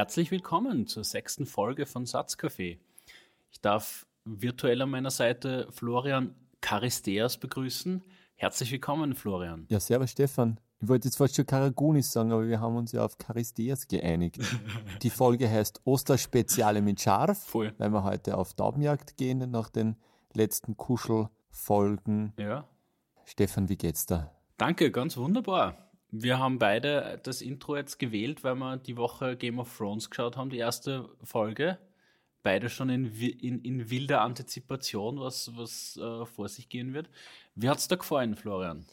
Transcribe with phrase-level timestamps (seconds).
[0.00, 2.78] Herzlich willkommen zur sechsten Folge von Satzcafé.
[3.50, 8.02] Ich darf virtuell an meiner Seite Florian Charisteas begrüßen.
[8.34, 9.66] Herzlich willkommen, Florian.
[9.68, 10.58] Ja, servus Stefan.
[10.80, 14.38] Ich wollte jetzt fast schon Karagunis sagen, aber wir haben uns ja auf Charisteas geeinigt.
[15.02, 17.74] Die Folge heißt Osterspeziale mit Scharf, Voll.
[17.76, 19.96] weil wir heute auf Taubenjagd gehen nach den
[20.32, 22.32] letzten Kuschelfolgen.
[22.38, 22.66] Ja.
[23.26, 24.30] Stefan, wie geht's da?
[24.56, 25.89] Danke, ganz wunderbar.
[26.12, 30.36] Wir haben beide das Intro jetzt gewählt, weil wir die Woche Game of Thrones geschaut
[30.36, 31.78] haben, die erste Folge.
[32.42, 37.10] Beide schon in, in, in wilder Antizipation, was, was äh, vor sich gehen wird.
[37.54, 38.86] Wie hat's dir gefallen, Florian?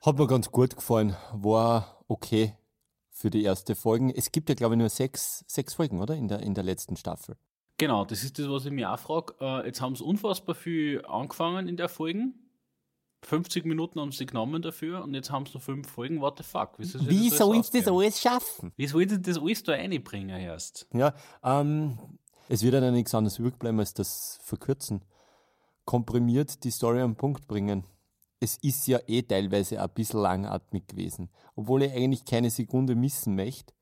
[0.00, 1.14] Hat mir ganz gut gefallen.
[1.32, 2.54] War okay
[3.10, 4.16] für die erste Folge.
[4.16, 6.14] Es gibt ja, glaube ich, nur sechs, sechs Folgen, oder?
[6.14, 7.36] In der, in der letzten Staffel.
[7.76, 9.34] Genau, das ist das, was ich mir auch frage.
[9.40, 12.47] Äh, jetzt haben sie unfassbar viel angefangen in der Folgen.
[13.22, 16.20] 50 Minuten haben sie genommen dafür und jetzt haben sie noch fünf Folgen.
[16.20, 16.78] What the fuck?
[16.78, 18.72] Wie soll Wie ich das alles schaffen?
[18.76, 20.86] Wie soll ich das alles da reinbringen erst?
[20.92, 21.98] Ja, ähm,
[22.48, 25.04] es wird ja nichts anderes übrig bleiben als das Verkürzen.
[25.84, 27.84] Komprimiert die Story am Punkt bringen.
[28.40, 31.28] Es ist ja eh teilweise ein bisschen langatmig gewesen.
[31.56, 33.74] Obwohl ich eigentlich keine Sekunde missen möchte,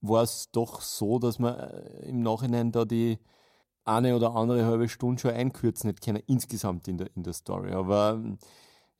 [0.00, 3.18] war es doch so, dass man äh, im Nachhinein da die
[3.84, 7.72] eine oder andere halbe Stunde schon einkürzen hätte können, insgesamt in der, in der Story.
[7.72, 8.20] Aber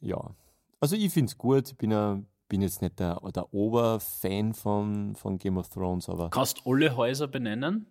[0.01, 0.35] ja,
[0.81, 1.69] also ich finde es gut.
[1.69, 6.63] Ich bin, bin jetzt nicht der, der Oberfan von, von Game of Thrones, aber Kannst
[6.67, 7.87] alle Häuser benennen?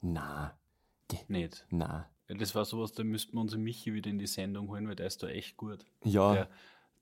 [0.00, 0.52] na,
[1.28, 1.66] Nicht.
[1.70, 2.08] na.
[2.28, 4.96] Ja, das war sowas, da müssten wir unseren Michi wieder in die Sendung holen, weil
[4.96, 5.84] der ist da echt gut.
[6.04, 6.48] Ja, Der,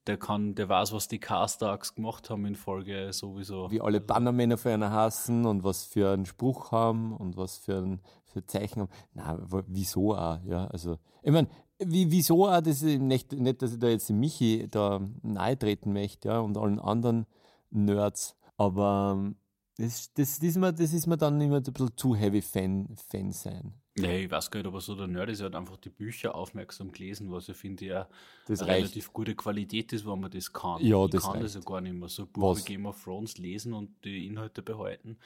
[0.06, 3.70] der kann, der weiß, was die Castags gemacht haben in Folge sowieso.
[3.70, 7.78] wie alle Bannermänner für einen hassen und was für einen Spruch haben und was für
[7.78, 8.00] ein
[8.32, 8.90] für Zeichen haben.
[9.14, 13.72] Na, wieso auch, ja, also, ich meine, wie, wieso auch, das ist nicht, nicht, dass
[13.72, 17.26] ich da jetzt Michi da nahe treten möchte, ja, und allen anderen
[17.70, 19.36] Nerds, aber ähm,
[19.76, 22.94] das, das, das, ist mir, das ist mir dann immer ein bisschen zu heavy Fan,
[23.08, 23.79] Fan sein.
[23.96, 26.34] Nee, ich weiß gar nicht, aber so der Nerd ist, er hat einfach die Bücher
[26.34, 28.08] aufmerksam gelesen, was ich finde ja
[28.46, 28.82] Das eine reicht.
[28.84, 30.80] relativ gute Qualität ist, wenn man das kann.
[30.84, 31.66] Ja, ich das kann das reicht.
[31.66, 32.08] ja gar nicht mehr.
[32.08, 35.18] So ein Buch wie Game of Thrones lesen und die Inhalte behalten,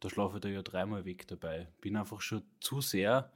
[0.00, 1.68] da schlafe ich da ja dreimal weg dabei.
[1.80, 3.32] Bin einfach schon zu sehr,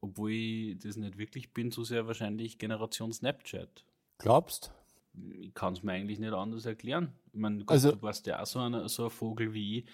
[0.00, 3.84] obwohl ich das nicht wirklich bin, zu sehr wahrscheinlich Generation Snapchat.
[4.18, 4.72] Glaubst?
[5.40, 7.12] Ich kann es mir eigentlich nicht anders erklären.
[7.32, 9.84] Ich meine, Gott, Also- du warst ja auch so, einer, so ein Vogel wie ich,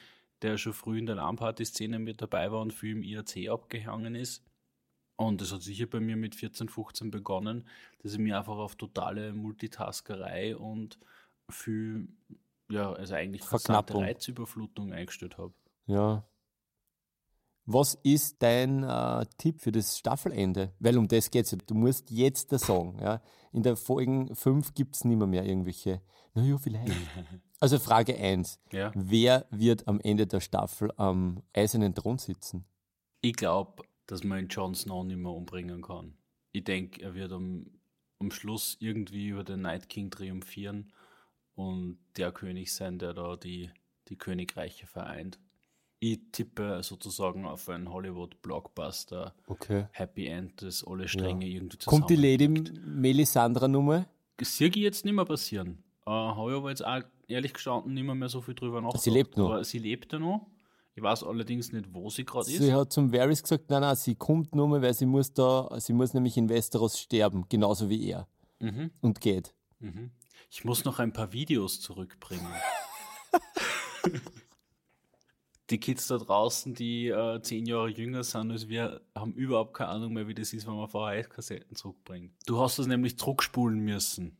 [0.45, 4.45] der schon früh in der LAN-Party-Szene mit dabei war und viel im IRC abgehangen ist.
[5.17, 7.67] Und das hat sicher bei mir mit 14, 15 begonnen,
[8.03, 10.99] dass ich mich einfach auf totale Multitaskerei und
[11.51, 12.09] viel,
[12.71, 14.03] ja, also eigentlich Verknappung.
[14.03, 15.55] Reizüberflutung eingestellt habe.
[15.87, 16.29] Ja.
[17.67, 20.75] Was ist dein äh, Tipp für das Staffelende?
[20.79, 21.59] Weil um das geht's ja.
[21.67, 22.99] Du musst jetzt das sagen.
[23.01, 23.23] Ja?
[23.53, 26.03] In der Folge 5 gibt es nicht mehr, mehr irgendwelche.
[26.35, 26.93] Naja, vielleicht.
[27.65, 28.61] Also Frage 1.
[28.73, 28.93] Ja.
[28.95, 32.67] Wer wird am Ende der Staffel am eisernen Thron sitzen?
[33.23, 36.13] Ich glaube, dass man ihn Jon Snow nicht mehr umbringen kann.
[36.53, 37.65] Ich denke, er wird am,
[38.19, 40.93] am Schluss irgendwie über den Night King triumphieren
[41.55, 43.71] und der König sein, der da die,
[44.09, 45.39] die Königreiche vereint.
[46.01, 49.87] Ich tippe sozusagen auf einen Hollywood-Blockbuster, Okay.
[49.93, 52.47] Happy End, das alle Stränge irgendwie Kommt die Lady.
[52.47, 54.05] Melisandre Nummer?
[54.39, 55.83] Sehe ich jetzt nicht mehr passieren.
[56.05, 59.07] Äh, Habe ich aber jetzt auch ehrlich gestanden nicht mehr, mehr so viel drüber nachgedacht.
[59.07, 59.51] lebt noch.
[59.51, 60.47] Aber sie lebt ja noch.
[60.97, 62.63] Ich weiß allerdings nicht, wo sie gerade ist.
[62.63, 65.93] Sie hat zum Varys gesagt, nein, nein, sie kommt nur, weil sie muss da, sie
[65.93, 68.29] muss nämlich in Westeros sterben, genauso wie er.
[68.61, 68.93] Mhm.
[69.01, 69.55] Und geht.
[69.81, 70.13] Mhm.
[70.51, 72.47] Ich muss noch ein paar Videos zurückbringen.
[75.71, 79.91] die Kids da draußen, die äh, zehn Jahre jünger sind als wir, haben überhaupt keine
[79.91, 82.33] Ahnung mehr, wie das ist, wenn man VHS-Kassetten zurückbringt.
[82.47, 84.37] Du hast das nämlich zurückspulen müssen.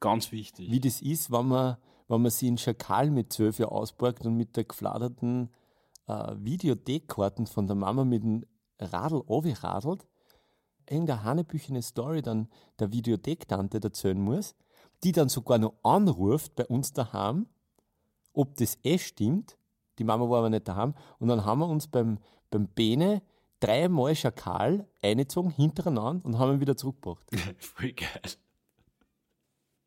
[0.00, 0.70] Ganz wichtig.
[0.70, 1.76] wie das ist, wenn man,
[2.08, 5.50] wenn man sie in Schakal mit zwölf Jahren ausborgt und mit der gefladerten
[6.06, 8.44] äh, Videothekkarten von der Mama mit dem
[8.80, 10.06] Radl radelt,
[10.88, 14.54] irgendeine hanebüchene Story dann der Videothektante erzählen muss,
[15.04, 17.46] die dann sogar noch anruft bei uns daheim,
[18.32, 19.58] ob das eh stimmt.
[19.98, 20.94] Die Mama war aber nicht daheim.
[21.18, 22.18] Und dann haben wir uns beim,
[22.50, 23.22] beim Bene
[23.60, 27.26] dreimal Schakal eingezogen, hintereinander und haben ihn wieder zurückgebracht.
[27.58, 28.22] Voll geil.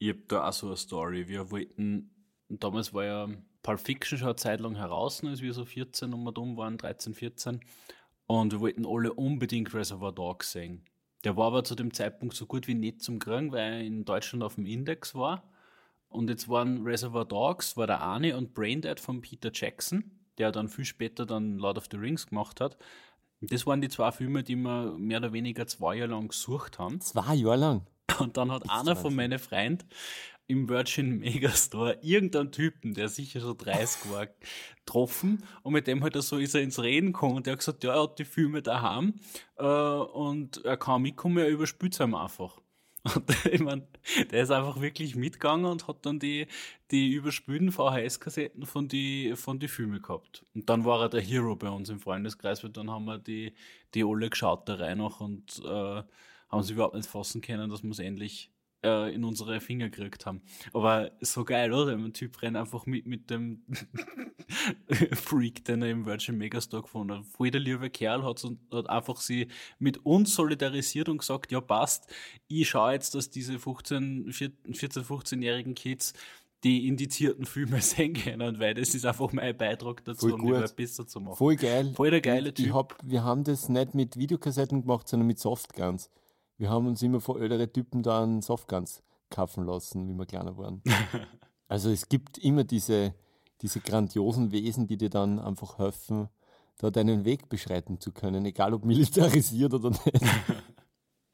[0.01, 1.27] Ich hab da auch so eine Story.
[1.27, 2.09] Wir wollten,
[2.49, 3.29] damals war ja
[3.61, 6.79] Pulp Fiction schon eine Zeit lang heraus, als wir so 14 und wir dumm waren,
[6.79, 7.59] 13, 14.
[8.25, 10.85] Und wir wollten alle unbedingt Reservoir Dogs sehen.
[11.23, 14.03] Der war aber zu dem Zeitpunkt so gut wie nicht zum Kriegen, weil er in
[14.03, 15.47] Deutschland auf dem Index war.
[16.09, 20.67] Und jetzt waren Reservoir Dogs, war der Arne und Braindead von Peter Jackson, der dann
[20.67, 22.75] viel später dann Lord of the Rings gemacht hat.
[23.39, 26.99] Das waren die zwei Filme, die wir mehr oder weniger zwei Jahre lang gesucht haben.
[27.01, 27.87] Zwei Jahre lang.
[28.19, 29.87] Und dann hat einer von meinen Freunden
[30.51, 34.27] im Virgin Megastore irgendeinen Typen, der sicher so 30 war,
[34.77, 37.83] getroffen und mit dem halt so ist er ins Reden gekommen und der hat gesagt,
[37.85, 39.13] ja, er hat die Filme daheim
[39.57, 42.59] äh, und er kann mitkommen, er überspült es einfach.
[43.15, 43.87] Und ich mein,
[44.29, 46.45] der ist einfach wirklich mitgegangen und hat dann die,
[46.91, 50.45] die überspülten VHS-Kassetten von die, von die Filme gehabt.
[50.53, 53.55] Und dann war er der Hero bei uns im Freundeskreis, weil dann haben wir die,
[53.95, 56.03] die alle geschaut da rein noch und äh,
[56.51, 58.51] haben sie überhaupt nicht fassen können, dass wir es endlich
[58.83, 60.41] äh, in unsere Finger gekriegt haben.
[60.73, 61.93] Aber so geil, oder?
[61.93, 63.63] Ein Typ rennt einfach mit, mit dem
[65.13, 67.25] Freak, den er im Virgin Megastore gefunden hat.
[67.25, 69.47] Voll der liebe Kerl hat, hat einfach sie
[69.79, 72.11] mit uns solidarisiert und gesagt, ja passt,
[72.47, 76.13] ich schaue jetzt, dass diese 15, 14, 15-jährigen Kids
[76.63, 80.53] die indizierten Filme sehen können, weil das ist einfach mein Beitrag dazu, Voll um die
[80.53, 81.37] Welt besser zu machen.
[81.37, 81.91] Voll geil.
[81.95, 82.65] Voll der geile Typ.
[82.67, 86.09] Ich hab, wir haben das nicht mit Videokassetten gemacht, sondern mit Softguns.
[86.57, 90.57] Wir haben uns immer vor ältere Typen da einen Softguns kaufen lassen, wie wir kleiner
[90.57, 90.81] waren.
[91.67, 93.13] also es gibt immer diese,
[93.61, 96.29] diese grandiosen Wesen, die dir dann einfach helfen,
[96.77, 100.03] da deinen Weg beschreiten zu können, egal ob militarisiert oder nicht.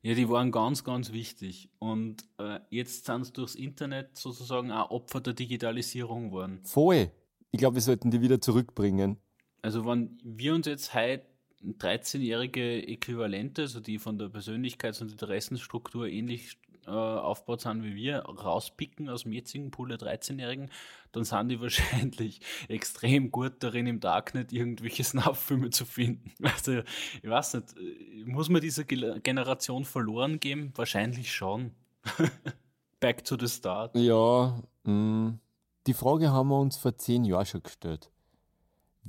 [0.03, 1.69] Ja, die waren ganz, ganz wichtig.
[1.79, 6.61] Und äh, jetzt sind sie durchs Internet sozusagen auch Opfer der Digitalisierung geworden.
[6.63, 7.11] Voll.
[7.51, 9.17] Ich glaube, wir sollten die wieder zurückbringen.
[9.61, 11.25] Also wenn wir uns jetzt heute
[11.73, 18.19] 13-jährige Äquivalente, also die von der Persönlichkeits- und Interessenstruktur ähnlich äh, aufgebaut sind wie wir,
[18.19, 20.69] rauspicken aus dem jetzigen Pool der 13-Jährigen,
[21.11, 26.31] dann sind die wahrscheinlich extrem gut darin, im Darknet irgendwelche Snuff-Filme zu finden.
[26.43, 26.79] Also,
[27.21, 30.71] ich weiß nicht, äh, muss man dieser Generation verloren geben?
[30.75, 31.71] Wahrscheinlich schon.
[32.99, 33.95] Back to the start.
[33.95, 34.91] Ja, mh.
[34.93, 35.39] Mm,
[35.85, 38.11] die Frage haben wir uns vor zehn Jahren schon gestellt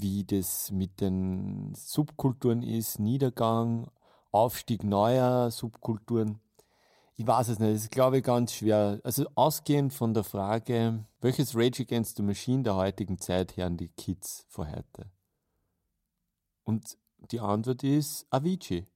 [0.00, 3.91] wie das mit den Subkulturen ist, Niedergang,
[4.31, 6.41] Aufstieg neuer Subkulturen.
[7.17, 9.00] Ich weiß es nicht, das ist, glaube ich, ganz schwer.
[9.03, 13.89] Also ausgehend von der Frage, welches Rage Against the Machine der heutigen Zeit hören die
[13.89, 15.11] Kids vor heute?
[16.65, 16.97] Und
[17.33, 18.87] die Antwort ist Avicii.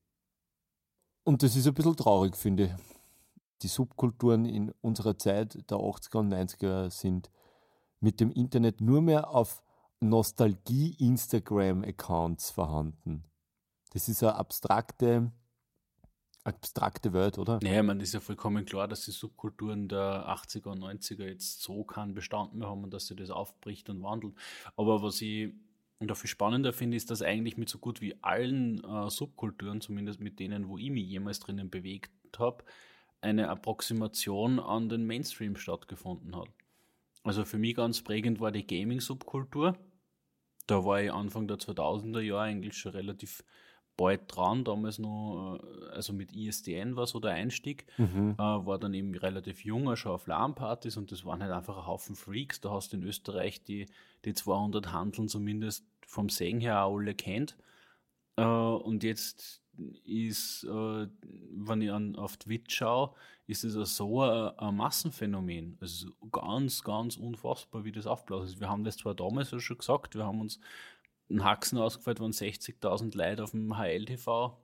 [1.25, 2.73] Und das ist ein bisschen traurig, finde ich.
[3.63, 7.31] Die Subkulturen in unserer Zeit der 80er und 90er sind
[8.01, 9.63] mit dem Internet nur mehr auf
[10.03, 13.25] Nostalgie-Instagram-Accounts vorhanden.
[13.93, 15.33] Das ist eine abstrakte,
[16.45, 17.61] abstrakte Welt, oder?
[17.63, 21.85] Naja, man ist ja vollkommen klar, dass die Subkulturen der 80er und 90er jetzt so
[21.85, 24.35] keinen Bestand mehr haben und dass sie das aufbricht und wandelt.
[24.77, 25.53] Aber was ich
[26.01, 30.41] dafür spannender finde, ist, dass eigentlich mit so gut wie allen äh, Subkulturen, zumindest mit
[30.41, 32.65] denen, wo ich mich jemals drinnen bewegt habe,
[33.21, 36.49] eine Approximation an den Mainstream stattgefunden hat.
[37.23, 39.77] Also für mich ganz prägend war die Gaming-Subkultur
[40.67, 43.45] da war ich Anfang der 2000er Jahre eigentlich schon relativ
[43.97, 48.35] bald dran, damals noch, äh, also mit ISDN war so der Einstieg, mhm.
[48.39, 51.87] äh, war dann eben relativ junger, schon auf LAN-Partys und das waren halt einfach ein
[51.87, 52.61] Haufen Freaks.
[52.61, 53.87] Da hast du in Österreich die,
[54.25, 57.57] die 200 Handeln zumindest vom Segen her auch alle kennt.
[58.37, 59.62] Äh, und jetzt
[60.05, 61.09] ist, äh,
[61.51, 63.15] wenn ich an, auf Twitch schaue,
[63.47, 65.77] ist es so ein, ein, Massenphänomen.
[65.81, 68.43] Also ganz, ganz unfassbar, wie das aufbläst.
[68.43, 70.59] Also wir haben das zwar damals ja schon gesagt, wir haben uns
[71.29, 74.57] einen Haxen ausgefallen, wenn 60.000 Leute auf dem HLTV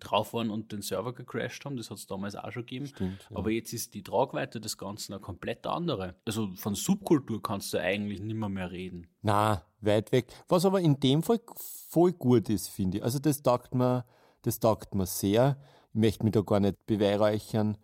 [0.00, 1.76] drauf waren und den Server gecrashed haben.
[1.76, 2.86] Das hat es damals auch schon gegeben.
[2.86, 3.36] Stimmt, ja.
[3.36, 6.14] Aber jetzt ist die Tragweite des Ganzen eine komplett andere.
[6.24, 9.08] Also von Subkultur kannst du eigentlich nicht mehr, mehr reden.
[9.22, 10.26] Na, weit weg.
[10.48, 13.04] Was aber in dem Fall voll gut ist, finde ich.
[13.04, 14.04] Also das taugt mir
[14.44, 15.56] das taugt mir sehr.
[15.92, 17.78] Ich möchte mich da gar nicht beweihräuchern.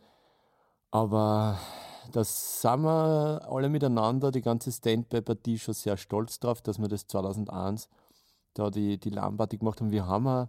[0.90, 1.58] Aber
[2.12, 7.06] da sind wir alle miteinander, die ganze Standby-Partie, schon sehr stolz drauf, dass wir das
[7.06, 7.88] 2001
[8.54, 9.90] da die, die LAN-Party gemacht haben.
[9.90, 10.48] Wir haben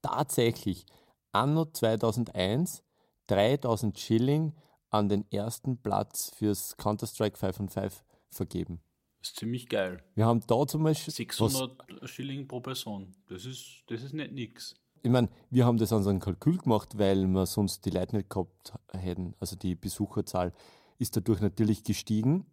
[0.00, 0.86] tatsächlich
[1.32, 2.82] anno 2001
[3.26, 4.54] 3000 Schilling
[4.88, 8.80] an den ersten Platz fürs Counter-Strike 5 und 5 vergeben.
[9.18, 10.02] Das ist ziemlich geil.
[10.14, 11.12] Wir haben da zum Beispiel.
[11.12, 13.14] 600 was, Schilling pro Person.
[13.28, 16.98] Das ist, das ist nicht nix ich meine, wir haben das an einem Kalkül gemacht,
[16.98, 19.34] weil wir sonst die Leute nicht gehabt hätten.
[19.40, 20.52] Also die Besucherzahl
[20.98, 22.46] ist dadurch natürlich gestiegen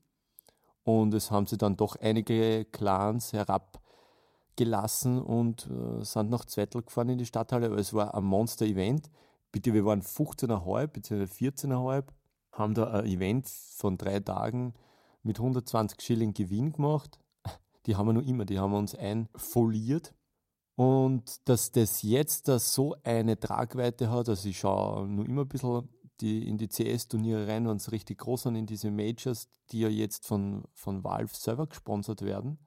[0.83, 7.09] und es haben sie dann doch einige Clans herabgelassen und äh, sind nach Zweitel gefahren
[7.09, 7.67] in die Stadthalle.
[7.67, 9.09] Aber es war ein Monster-Event.
[9.51, 11.23] Bitte, wir waren 15,5 bzw.
[11.23, 12.05] 14,5,
[12.53, 14.73] haben da ein Event von drei Tagen
[15.23, 17.19] mit 120 Schilling Gewinn gemacht.
[17.85, 20.13] Die haben wir noch immer, die haben wir uns einfoliert
[20.77, 25.48] und dass das jetzt da so eine Tragweite hat, also ich schaue nur immer ein
[25.48, 25.89] bisschen
[26.22, 29.89] die, in die CS-Turniere rein, wenn es richtig groß sind, in diese Majors, die ja
[29.89, 32.60] jetzt von, von Valve selber gesponsert werden.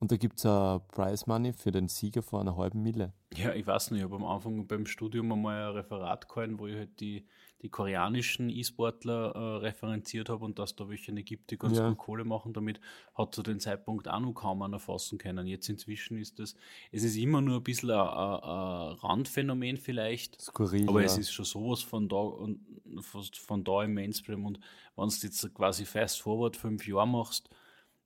[0.00, 3.12] Und da gibt es ein Prize Money für den Sieger von einer halben Mille.
[3.36, 6.66] Ja, ich weiß nicht, ich habe am Anfang beim Studium einmal ein Referat gehalten, wo
[6.66, 7.24] ich halt die,
[7.62, 11.88] die koreanischen E-Sportler äh, referenziert habe und dass da welche gibt, die ganz Ja.
[11.88, 12.52] gut Kohle machen.
[12.52, 12.80] Damit
[13.14, 15.46] hat zu dem Zeitpunkt auch noch kaum einer fassen können.
[15.46, 16.54] Jetzt inzwischen ist das,
[16.92, 20.40] es ist immer nur ein bisschen ein, ein, Randphänomen vielleicht.
[20.40, 20.88] Skurril.
[20.88, 21.06] Aber ja.
[21.06, 22.60] es ist schon sowas von da und
[23.02, 24.60] von da im Mainstream und
[24.96, 27.50] wenn du jetzt quasi fast forward fünf Jahre machst,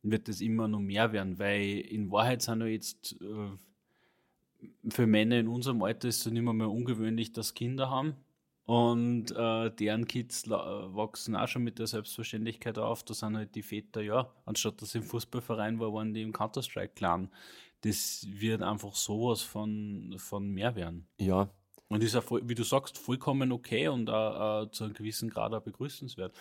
[0.02, 3.50] wird das immer noch mehr werden, weil in Wahrheit sind ja jetzt äh,
[4.88, 8.14] für Männer in unserem Alter ist es nicht mehr, mehr ungewöhnlich, dass Kinder haben.
[8.64, 13.02] Und äh, deren Kids la- wachsen auch schon mit der Selbstverständlichkeit auf.
[13.02, 16.32] Da sind halt die Väter, ja, anstatt dass sie im Fußballverein war, waren die im
[16.32, 17.28] Counter-Strike-Clan.
[17.80, 21.08] Das wird einfach sowas von, von mehr werden.
[21.20, 21.50] ja,
[21.88, 25.28] Und ist ja, voll, wie du sagst, vollkommen okay und auch, äh, zu einem gewissen
[25.28, 26.34] Grad auch begrüßenswert.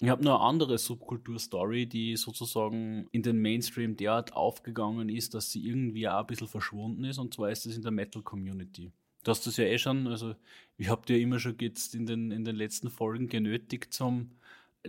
[0.00, 5.50] Ich habe noch eine andere Subkultur-Story, die sozusagen in den Mainstream derart aufgegangen ist, dass
[5.50, 7.18] sie irgendwie auch ein bisschen verschwunden ist.
[7.18, 8.92] Und zwar ist das in der Metal-Community.
[9.24, 10.34] Du hast das ja eh schon, also
[10.76, 14.32] ich habe dir immer schon jetzt in den, in den letzten Folgen genötigt zum,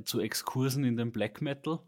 [0.03, 1.79] zu Exkursen in den Black Metal.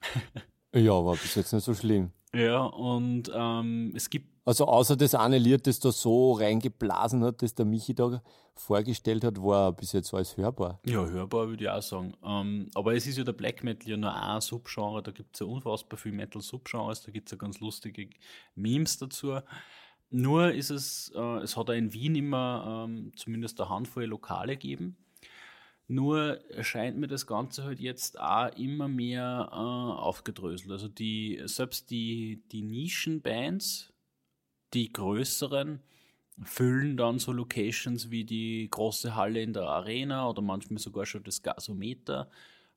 [0.74, 2.12] ja, war bis jetzt nicht so schlimm.
[2.34, 7.42] Ja, und ähm, es gibt Also außer das eine Lied, das da so reingeblasen hat,
[7.42, 8.22] das der Michi da
[8.54, 10.80] vorgestellt hat, war bis jetzt alles hörbar.
[10.84, 12.14] Ja, hörbar würde ich auch sagen.
[12.22, 15.40] Ähm, aber es ist ja der Black Metal ja nur ein Subgenre, da gibt es
[15.40, 18.10] ja unfassbar viel Metal-Subgenres, da gibt es ja ganz lustige
[18.54, 19.38] Memes dazu.
[20.10, 24.54] Nur ist es, äh, es hat auch in Wien immer ähm, zumindest eine Handvoll Lokale
[24.56, 24.96] gegeben.
[25.86, 30.70] Nur erscheint mir das Ganze halt jetzt auch immer mehr äh, aufgedröselt.
[30.70, 33.92] Also die, selbst die, die Nischenbands,
[34.74, 35.80] die größeren,
[36.42, 41.24] füllen dann so Locations wie die große Halle in der Arena oder manchmal sogar schon
[41.24, 42.30] das Gasometer,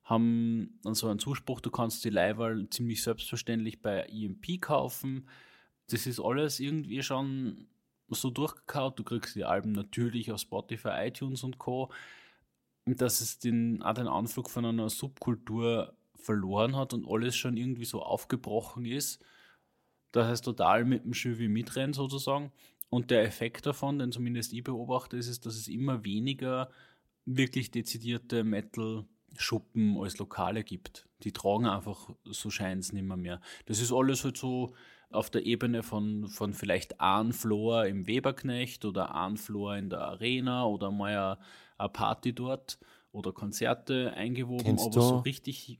[0.04, 5.28] haben dann so einen Zuspruch, du kannst die Leihwahl ziemlich selbstverständlich bei EMP kaufen.
[5.92, 7.66] Das ist alles irgendwie schon
[8.08, 8.98] so durchgekaut.
[8.98, 11.90] Du kriegst die Alben natürlich auf Spotify, iTunes und Co.
[12.86, 17.84] Dass es den, auch den Anflug von einer Subkultur verloren hat und alles schon irgendwie
[17.84, 19.22] so aufgebrochen ist.
[20.12, 22.52] Das heißt, total mit dem Chevy mitrennen sozusagen.
[22.90, 26.70] Und der Effekt davon, den zumindest ich beobachte, ist, es, dass es immer weniger
[27.24, 31.08] wirklich dezidierte Metal-Schuppen als Lokale gibt.
[31.22, 33.40] Die tragen einfach, so scheint es nicht mehr, mehr.
[33.66, 34.74] Das ist alles halt so
[35.14, 40.00] auf der Ebene von, von vielleicht ein Floor im Weberknecht oder ein Floor in der
[40.00, 41.38] Arena oder mal eine,
[41.78, 42.78] eine Party dort
[43.12, 45.78] oder Konzerte eingewoben, Kennst aber du- so richtig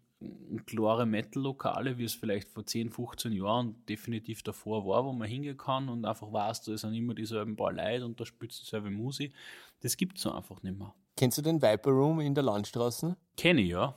[0.66, 5.56] klare Metal-Lokale, wie es vielleicht vor 10, 15 Jahren definitiv davor war, wo man hingehen
[5.56, 9.34] kann und einfach weiß, da sind immer dieselben paar Leute und da spielt dieselbe Musik.
[9.80, 10.94] Das gibt es so einfach nicht mehr.
[11.16, 13.16] Kennst du den Viper Room in der Landstraße?
[13.36, 13.94] Kenne ich, ja.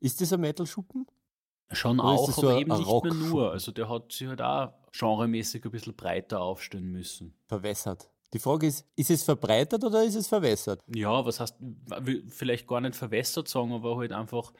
[0.00, 1.06] Ist das ein Metal-Schuppen?
[1.74, 3.52] Schon Oder auch, so aber eben ein nicht mehr nur.
[3.52, 7.34] Also der hat sich halt auch genremäßig ein bisschen breiter aufstellen müssen.
[7.46, 8.08] Verwässert.
[8.32, 10.80] Die Frage ist, ist es verbreitert oder ist es verwässert?
[10.92, 11.56] Ja, was heißt,
[12.28, 14.52] vielleicht gar nicht verwässert sagen, aber halt einfach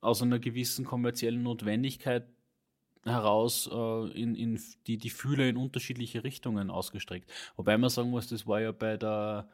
[0.00, 2.26] aus einer gewissen kommerziellen Notwendigkeit
[3.04, 7.30] heraus äh, in, in die, die Fühler in unterschiedliche Richtungen ausgestreckt.
[7.56, 9.48] Wobei man sagen muss, das war ja bei der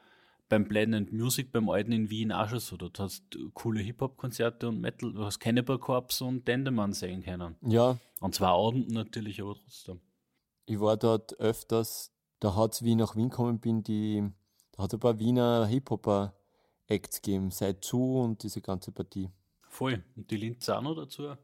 [0.49, 2.76] beim Blended Music beim Alten in Wien auch schon so.
[2.76, 7.57] Dort hast du coole Hip-Hop-Konzerte und Metal, du hast Cannibal Corpse und Dendemann sehen können.
[7.62, 10.00] Ja, Und zwar Abenden natürlich, aber trotzdem.
[10.67, 14.23] ich war dort öfters, da hat es, wie ich nach Wien gekommen bin, die,
[14.73, 19.31] da hat es ein paar Wiener Hip-Hopper-Acts gegeben, Seid zu und diese ganze Partie.
[19.69, 20.03] Voll.
[20.17, 21.35] Und die Linz auch noch dazu.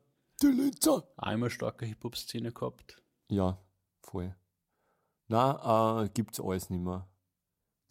[0.41, 1.07] Die Linzer!
[1.17, 3.03] Einmal starke Hip-Hop-Szene gehabt.
[3.29, 3.59] Ja,
[4.01, 4.35] voll.
[5.29, 7.09] Na, äh, gibt's alles nicht mehr.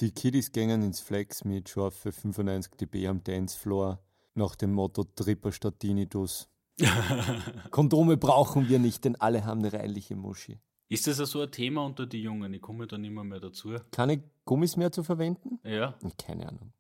[0.01, 3.99] Die Kiddies gingen ins Flex mit scharfe 95 dB am Dancefloor
[4.33, 6.49] nach dem Motto Tripper statt Tinnitus.
[7.69, 10.59] Kondome brauchen wir nicht, denn alle haben eine reinliche Muschi.
[10.89, 12.51] Ist das ja so ein Thema unter die Jungen?
[12.51, 13.75] Ich komme da nicht mehr, mehr dazu.
[13.91, 15.59] Keine Gummis mehr zu verwenden?
[15.63, 15.93] Ja.
[16.17, 16.73] Keine Ahnung.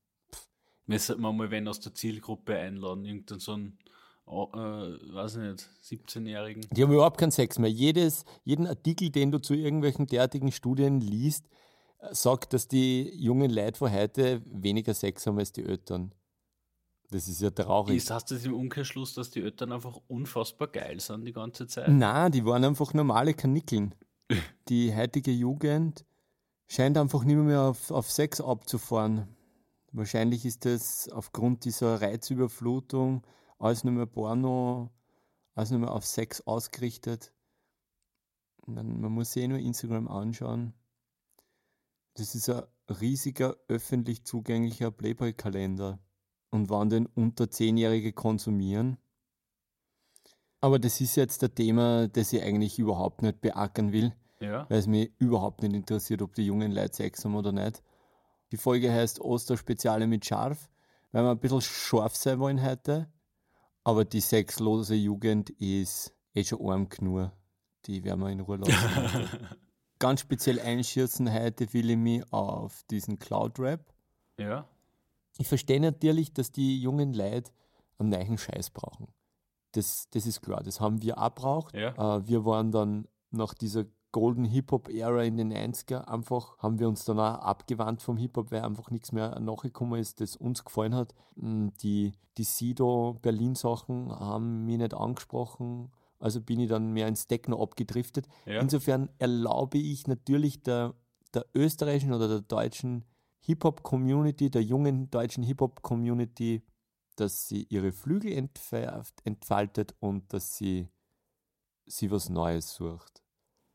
[0.87, 3.05] Wir mal wen aus der Zielgruppe einladen.
[3.05, 3.77] Irgendeinen so einen,
[4.25, 6.65] äh, weiß ich nicht, 17-Jährigen.
[6.71, 7.69] Die haben überhaupt keinen Sex mehr.
[7.69, 11.45] Jedes, jeden Artikel, den du zu irgendwelchen derartigen Studien liest,
[12.11, 16.13] sagt, dass die jungen Leute von heute weniger Sex haben als die Eltern.
[17.11, 17.97] Das ist ja traurig.
[17.97, 21.89] Ist, heißt das im Umkehrschluss, dass die Eltern einfach unfassbar geil sind die ganze Zeit?
[21.89, 23.93] Na, die waren einfach normale Kanickeln.
[24.69, 26.05] Die heutige Jugend
[26.69, 29.27] scheint einfach nicht mehr auf, auf Sex abzufahren.
[29.91, 33.27] Wahrscheinlich ist das aufgrund dieser Reizüberflutung
[33.59, 34.89] alles nur mehr Porno,
[35.53, 37.33] alles nur mehr auf Sex ausgerichtet.
[38.65, 40.73] Man, man muss sich eh nur Instagram anschauen.
[42.15, 45.99] Das ist ein riesiger öffentlich zugänglicher Playboy-Kalender.
[46.49, 48.97] Und wann denn unter Zehnjährige konsumieren,
[50.63, 54.69] Aber das ist jetzt ein Thema, das ich eigentlich überhaupt nicht beackern will, Ja.
[54.69, 57.81] weil es mich überhaupt nicht interessiert, ob die jungen Leute Sex haben oder nicht.
[58.51, 60.69] Die Folge heißt Osterspeziale mit Scharf,
[61.11, 63.11] weil wir ein bisschen scharf sein wollen heute.
[63.83, 67.31] Aber die sexlose Jugend ist eh schon arm genug.
[67.85, 69.29] Die werden wir in Ruhe lassen.
[70.01, 73.85] Ganz speziell einschießen heute will ich mich auf diesen Cloud-Rap.
[74.39, 74.65] Ja.
[75.37, 77.51] Ich verstehe natürlich, dass die jungen Leute
[77.99, 79.09] einen neuen Scheiß brauchen.
[79.73, 81.75] Das, das ist klar, das haben wir auch braucht.
[81.75, 82.17] Ja.
[82.17, 87.05] Äh, wir waren dann nach dieser Golden Hip-Hop-Ära in den 90er einfach, haben wir uns
[87.05, 91.13] dann auch abgewandt vom Hip-Hop, weil einfach nichts mehr nachgekommen ist, das uns gefallen hat.
[91.35, 95.91] Mm, Die, die Sido-Berlin-Sachen haben mich nicht angesprochen,
[96.21, 98.27] also bin ich dann mehr ins Techno abgedriftet.
[98.45, 98.61] Ja.
[98.61, 100.93] Insofern erlaube ich natürlich der,
[101.33, 103.05] der österreichischen oder der deutschen
[103.41, 106.63] Hip-Hop-Community, der jungen deutschen Hip-Hop-Community,
[107.15, 110.87] dass sie ihre Flügel entf- entfaltet und dass sie,
[111.85, 113.23] sie was Neues sucht.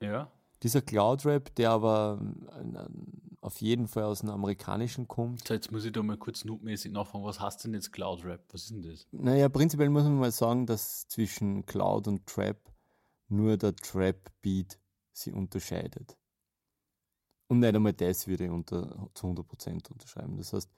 [0.00, 0.30] Ja.
[0.62, 5.92] Dieser Cloud-Rap, der aber ähm, auf jeden Fall aus dem Amerikanischen kommt, jetzt muss ich
[5.92, 8.42] da mal kurz notmäßig nachfragen, was heißt denn jetzt Cloud Rap?
[8.50, 9.06] Was ist denn das?
[9.12, 12.58] Naja, prinzipiell muss man mal sagen, dass zwischen Cloud und Trap
[13.28, 14.80] nur der Trap-Beat
[15.12, 16.16] sie unterscheidet.
[17.46, 20.36] Und nicht einmal das würde ich unter, zu 100% unterschreiben.
[20.38, 20.68] Das heißt,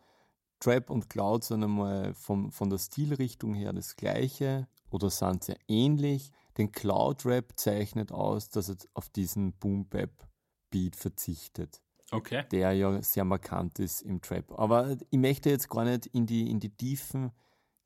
[0.60, 5.58] Trap und Cloud sind einmal vom, von der Stilrichtung her das gleiche oder sind sehr
[5.68, 6.32] ähnlich.
[6.58, 12.44] Den Cloud-Rap zeichnet aus, dass er auf diesen Boom-Bap-Beat verzichtet Okay.
[12.50, 14.52] der ja sehr markant ist im Trap.
[14.58, 17.32] Aber ich möchte jetzt gar nicht in die, in die Tiefen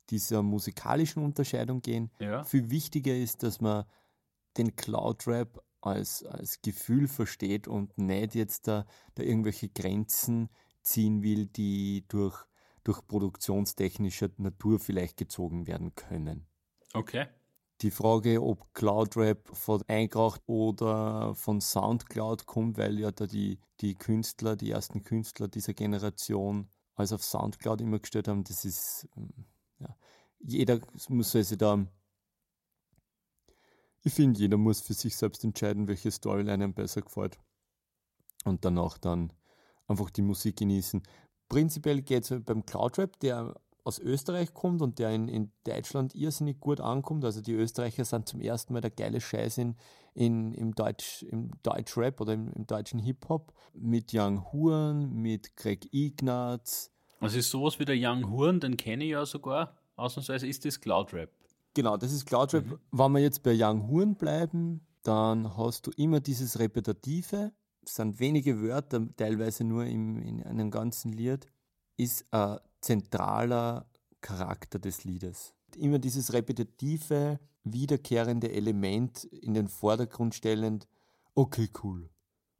[0.09, 2.11] dieser musikalischen Unterscheidung gehen.
[2.19, 2.43] Ja.
[2.43, 3.85] Viel wichtiger ist, dass man
[4.57, 10.49] den Cloud-Rap als, als Gefühl versteht und nicht jetzt da, da irgendwelche Grenzen
[10.81, 12.45] ziehen will, die durch,
[12.83, 16.47] durch produktionstechnischer Natur vielleicht gezogen werden können.
[16.93, 17.27] Okay.
[17.83, 23.95] Die Frage, ob Cloud-Rap von Einkracht oder von Soundcloud kommt, weil ja da die, die
[23.95, 29.33] Künstler, die ersten Künstler dieser Generation alles auf Soundcloud immer gestellt haben, das ist, ähm,
[29.79, 29.97] ja,
[30.39, 31.85] jeder muss sich da,
[34.01, 37.37] ich finde, jeder muss für sich selbst entscheiden, welche Storyline ihm besser gefällt.
[38.45, 39.33] Und danach dann
[39.87, 41.03] einfach die Musik genießen.
[41.49, 46.59] Prinzipiell geht es beim Cloud-Rap, der aus Österreich kommt und der in, in Deutschland irrsinnig
[46.59, 47.25] gut ankommt.
[47.25, 49.75] Also die Österreicher sind zum ersten Mal der geile Scheiß in,
[50.13, 53.53] in, im, Deutsch, im Deutschrap oder im, im deutschen Hip-Hop.
[53.73, 56.91] Mit Young Huren, mit Greg Ignatz.
[57.19, 59.77] Also ist sowas wie der Young Horn, den kenne ich ja sogar.
[59.95, 61.31] Ausnahmsweise ist das Cloud Rap.
[61.73, 62.79] Genau, das ist Cloud-Rap.
[62.91, 67.51] Wenn wir jetzt bei Young Huren bleiben, dann hast du immer dieses Repetitive.
[67.83, 71.47] Es sind wenige Wörter, teilweise nur im, in einem ganzen Lied.
[71.97, 73.87] Ist ein zentraler
[74.21, 75.53] Charakter des Liedes.
[75.75, 80.87] Immer dieses repetitive, wiederkehrende Element in den Vordergrund stellend.
[81.33, 82.09] Okay, cool.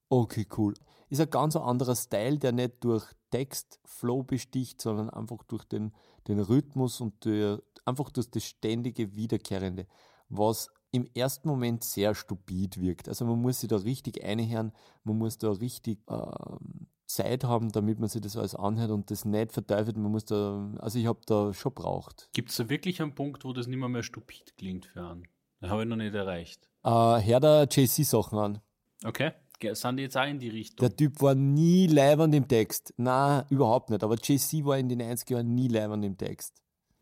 [0.09, 0.73] Okay, cool.
[1.09, 5.93] Ist ein ganz anderer Style, der nicht durch Textflow besticht, sondern einfach durch den,
[6.27, 9.88] den Rhythmus und der, einfach durch das ständige Wiederkehrende,
[10.29, 13.09] was im ersten Moment sehr stupid wirkt.
[13.09, 14.71] Also man muss sich da richtig einhören,
[15.03, 19.25] man muss da richtig ähm, Zeit haben, damit man sich das alles anhört und das
[19.25, 19.97] nicht verteufelt.
[19.97, 22.29] Man muss da, also ich habe da schon braucht.
[22.33, 25.27] Gibt es da wirklich einen Punkt, wo das nicht mehr, mehr stupid klingt für einen?
[25.61, 26.69] Den habe ich noch nicht erreicht.
[26.83, 28.61] Äh, hör da JC-Sachen an.
[29.03, 29.31] Okay.
[29.71, 30.85] Sind die jetzt auch in die Richtung?
[30.85, 32.93] Der Typ war nie leibernd im Text.
[32.97, 34.03] Na, überhaupt nicht.
[34.03, 36.61] Aber JC war in den 90er Jahren nie leibernd im Text.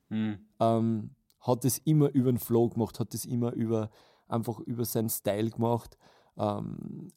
[0.09, 0.37] Hm.
[0.59, 3.89] ähm, hat es immer über den Flow gemacht, hat es immer über
[4.31, 5.97] einfach über seinen Style gemacht,
[6.37, 7.11] ähm,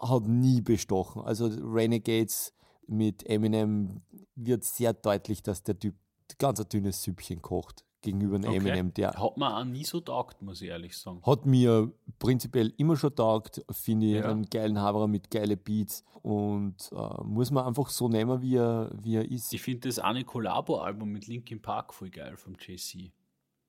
[0.00, 1.22] hat nie bestochen.
[1.22, 2.52] Also Renegades
[2.86, 4.02] mit Eminem
[4.34, 5.94] wird sehr deutlich, dass der Typ
[6.38, 8.58] ganz ein dünnes Süppchen kocht gegenüber dem Okay.
[8.58, 8.94] Eminem.
[8.94, 11.20] Der Hat mir auch nie so taugt, muss ich ehrlich sagen.
[11.24, 14.30] hat mir prinzipiell immer schon taugt, finde ich, Ja.
[14.30, 18.92] einen geilen Haberer mit geile Beats und äh, muss man einfach so nehmen, wie er,
[19.02, 19.52] wie er ist.
[19.52, 23.12] Ich finde das eine Collabo-Album mit Linkin Park voll geil vom JC.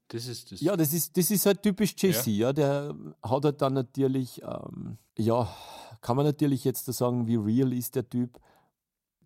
[0.10, 0.62] Das ist das.
[0.62, 2.54] Ja, das ist, das ist halt typisch JC, ja.
[2.54, 5.50] Der hat halt dann natürlich, ähm, ja,
[6.02, 8.40] kann man natürlich jetzt da sagen, wie real ist der Typ.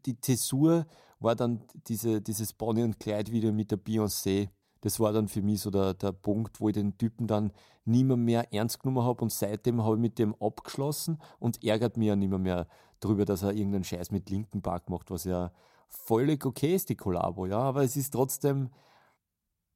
[0.06, 0.88] Die Tessur
[1.20, 4.50] war dann diese, dieses Bonnie und Clyde Video mit der Beyoncé.
[4.82, 7.52] Das war dann für mich so der, der Punkt, wo ich den Typen dann
[7.86, 11.98] nie mehr, mehr ernst genommen habe und seitdem habe ich mit dem abgeschlossen und ärgert
[11.98, 12.67] mich ja nicht mehr, mehr
[13.00, 15.52] darüber, dass er irgendeinen Scheiß mit Linken Park macht, was ja
[15.88, 18.70] völlig okay ist, die Kollabo, ja, aber es ist trotzdem,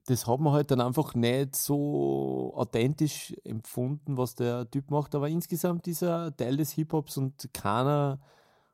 [0.06, 5.16] das hat man halt dann einfach nicht so authentisch empfunden, was der Typ macht.
[5.16, 8.20] Aber insgesamt ist er Teil des Hip-Hops und keiner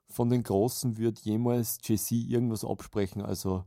[0.09, 3.21] von den Großen wird jemals JC irgendwas absprechen.
[3.21, 3.63] Also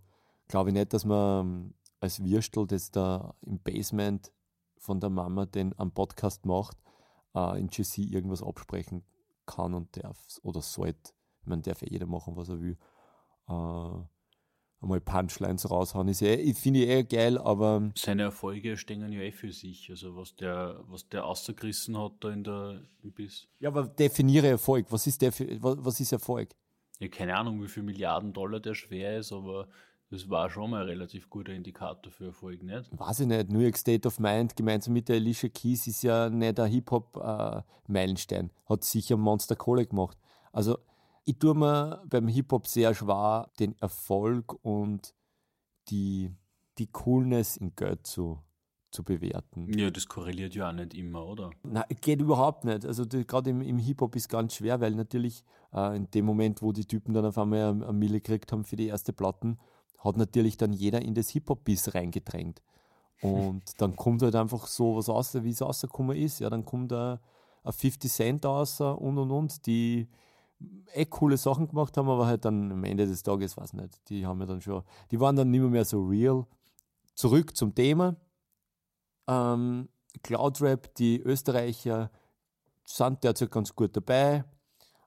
[0.47, 4.31] glaube ich nicht, dass man als Würstel, das da im Basement
[4.77, 6.77] von der Mama, den am Podcast macht,
[7.35, 9.05] äh, in GC irgendwas absprechen
[9.47, 11.13] kann und darf oder sollte.
[11.45, 12.77] Man darf ja jeder machen, was er will.
[13.49, 14.14] Äh,
[14.85, 17.91] einmal Punchlines raushauen, ist eh, finde ich eh geil, aber.
[17.97, 19.91] Seine Erfolge stehen ja eh für sich.
[19.91, 23.49] Also was der, was der ausgerissen hat da in der im Biss.
[23.61, 24.87] Ja, aber definiere Erfolg.
[24.91, 26.51] Was ist, der, was, was ist Erfolg?
[27.01, 29.69] Ja, keine Ahnung, wie viel Milliarden Dollar der schwer ist, aber
[30.11, 32.89] das war schon mal ein relativ guter Indikator für Erfolg, nicht?
[32.93, 33.51] Weiß ich nicht.
[33.51, 38.47] New York State of Mind gemeinsam mit der Alicia Keys ist ja nicht ein Hip-Hop-Meilenstein.
[38.47, 40.17] Äh, Hat sicher Monster Kohle gemacht.
[40.53, 40.79] Also,
[41.25, 45.15] ich tue mir beim Hip-Hop sehr schwer, den Erfolg und
[45.89, 46.31] die,
[46.79, 48.39] die Coolness in Geld zu,
[48.91, 49.73] zu bewerten.
[49.77, 51.51] Ja, das korreliert ja auch nicht immer, oder?
[51.63, 52.85] Nein, geht überhaupt nicht.
[52.85, 56.73] Also gerade im, im Hip-Hop ist ganz schwer, weil natürlich äh, in dem Moment, wo
[56.73, 59.59] die Typen dann auf einmal eine, eine Mille gekriegt haben für die erste Platten,
[59.99, 62.63] hat natürlich dann jeder in das Hip-Hop-Biss reingedrängt.
[63.23, 66.41] Und dann kommt halt einfach so was raus, wie es rausgekommen ist.
[66.41, 67.19] Ja, dann kommt ein,
[67.63, 70.09] ein 50 Cent raus und und und, die
[70.93, 74.27] echt coole Sachen gemacht haben, aber halt dann am Ende des Tages, weiß nicht, die
[74.27, 76.47] haben ja dann schon, die waren dann nicht mehr, so real.
[77.15, 78.17] Zurück zum Thema.
[79.27, 79.89] Ähm,
[80.23, 82.11] Cloudrap, die Österreicher
[82.85, 84.45] sind derzeit ganz gut dabei.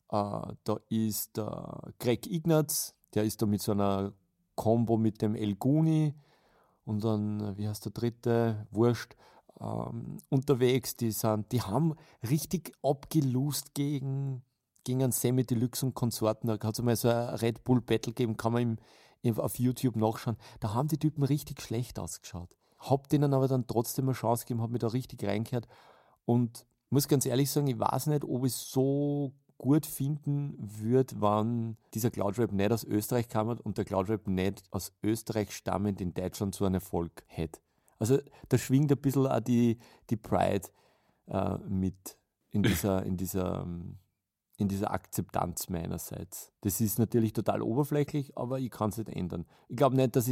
[0.10, 4.14] Äh, da ist der Greg Ignatz, der ist da mit so einer
[4.56, 6.14] Combo mit dem El Guni
[6.86, 9.16] und dann, wie heißt der dritte, Wurscht,
[9.60, 10.96] ähm, unterwegs.
[10.96, 11.96] Die, sind, die haben
[12.28, 14.44] richtig abgelust gegen,
[14.88, 16.48] gegen ein Semi Deluxe und Konsorten.
[16.48, 18.80] Da hat es mal so ein Red Bull Battle gegeben, kann man
[19.22, 20.38] im, auf YouTube nachschauen.
[20.62, 22.56] Da haben die Typen richtig schlecht ausgeschaut.
[22.80, 25.68] Hab denen aber dann trotzdem eine Chance gegeben, habe mich da richtig reingehört
[26.26, 31.76] und muss ganz ehrlich sagen, ich weiß nicht, ob ich so gut finden würde, wenn
[31.94, 36.56] dieser Cloudrap nicht aus Österreich kam und der Cloudrap nicht aus Österreich stammend in Deutschland
[36.56, 37.60] so einen Erfolg hätte.
[38.00, 40.70] Also da schwingt ein bisschen auch die, die Pride
[41.28, 42.18] äh, mit
[42.52, 43.98] in dieser, in, dieser, ähm,
[44.58, 46.52] in dieser Akzeptanz meinerseits.
[46.62, 49.46] Das ist natürlich total oberflächlich, aber ich kann es nicht ändern.
[49.70, 50.26] Ich glaube nicht, dass,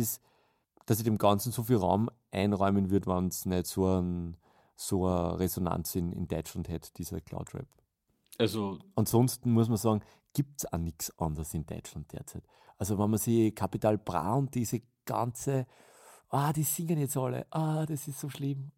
[0.86, 4.38] dass ich dem Ganzen so viel Raum einräumen würde, wenn es nicht so, ein,
[4.76, 7.68] so eine Resonanz in, in Deutschland hätte, dieser Cloudrap.
[8.40, 10.02] Also Ansonsten muss man sagen,
[10.34, 12.44] gibt es auch nichts anderes in Deutschland derzeit.
[12.78, 15.68] Also wenn man sich Kapital Bra und diese ganze,
[16.30, 18.72] ah, die singen jetzt alle, ah, das ist so schlimm.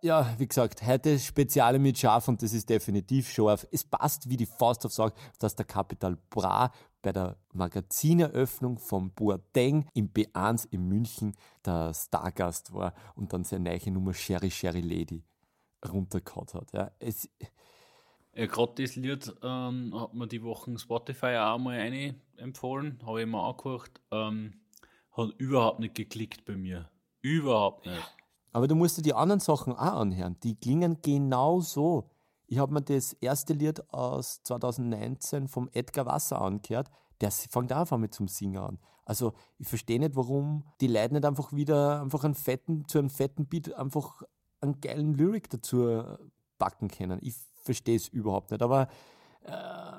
[0.00, 3.66] Ja, wie gesagt, heute Speziale mit Schaf und das ist definitiv scharf.
[3.72, 6.70] Es passt wie die Faust auf Sorge, dass der Kapital Bra
[7.02, 11.34] bei der Magazineröffnung vom Boateng im B1 in München
[11.66, 15.24] der Stargast war und dann seine neue Nummer Sherry Sherry Lady
[15.84, 16.72] runtergehauen hat.
[16.72, 17.28] Ja, es,
[18.34, 23.22] ja, gerade das Lied ähm, hat mir die Wochen Spotify auch mal eine empfohlen, habe
[23.22, 24.00] ich mir angehört.
[24.12, 24.60] Ähm,
[25.10, 26.88] hat überhaupt nicht geklickt bei mir.
[27.20, 28.17] Überhaupt nicht.
[28.52, 30.38] Aber du musst dir die anderen Sachen auch anhören.
[30.42, 32.10] Die klingen genau so.
[32.46, 36.90] Ich habe mir das erste Lied aus 2019 vom Edgar Wasser angehört.
[37.20, 38.78] Der fängt auch einfach mit zum Singen an.
[39.04, 43.10] Also ich verstehe nicht, warum die Leute nicht einfach wieder einfach einen fetten, zu einem
[43.10, 44.22] fetten Beat einfach
[44.60, 46.02] einen geilen Lyric dazu
[46.58, 47.18] backen können.
[47.22, 48.62] Ich verstehe es überhaupt nicht.
[48.62, 48.88] Aber
[49.42, 49.92] äh,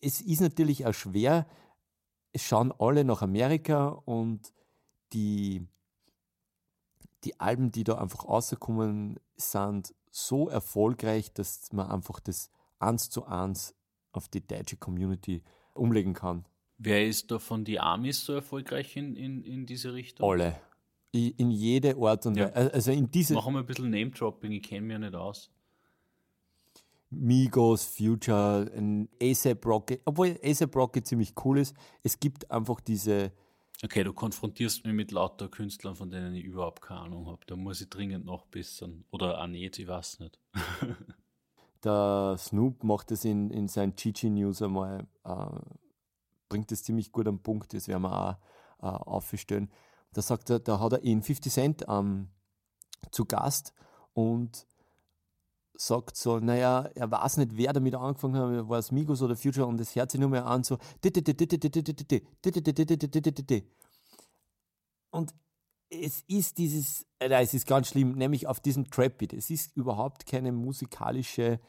[0.00, 1.46] es ist natürlich auch schwer.
[2.32, 4.52] Es schauen alle nach Amerika und
[5.12, 5.66] die,
[7.24, 13.24] die Alben, die da einfach rausgekommen sind, so erfolgreich, dass man einfach das eins zu
[13.24, 13.74] eins
[14.12, 15.42] auf die deutsche Community
[15.74, 16.44] umlegen kann.
[16.78, 20.28] Wer ist da von die Amis so erfolgreich in, in, in diese Richtung?
[20.28, 20.60] Alle.
[21.12, 22.52] In jede Art und ja.
[22.54, 22.74] Weise.
[22.74, 23.34] Also in diese.
[23.34, 25.50] Machen wir ein bisschen Name-Dropping, ich kenne mich ja nicht aus.
[27.10, 28.68] Migos, Future,
[29.22, 31.76] ASAP Rocky, obwohl ASAP Rocky ziemlich cool ist.
[32.02, 33.32] Es gibt einfach diese.
[33.82, 37.40] Okay, du konfrontierst mich mit lauter Künstlern, von denen ich überhaupt keine Ahnung habe.
[37.46, 39.04] Da muss ich dringend noch bessern.
[39.10, 40.38] Oder auch nicht, ich weiß nicht.
[41.84, 45.46] Der Snoop macht es in, in seinen Chichi News einmal, äh,
[46.48, 48.36] bringt es ziemlich gut am Punkt, das werden wir auch
[48.82, 49.70] äh, aufstellen.
[50.14, 52.28] Da sagt er, da hat er ihn 50 Cent ähm,
[53.10, 53.74] zu Gast
[54.14, 54.66] und
[55.76, 59.66] sagt so, naja, er weiß nicht, wer damit angefangen hat, war es Migos oder Future
[59.66, 60.78] und das hört sich nur mehr an so
[65.10, 65.34] und
[65.90, 69.32] es ist dieses, äh, es ist ganz schlimm, nämlich auf diesem Trap-Beat.
[69.32, 71.60] Es ist überhaupt keine musikalische,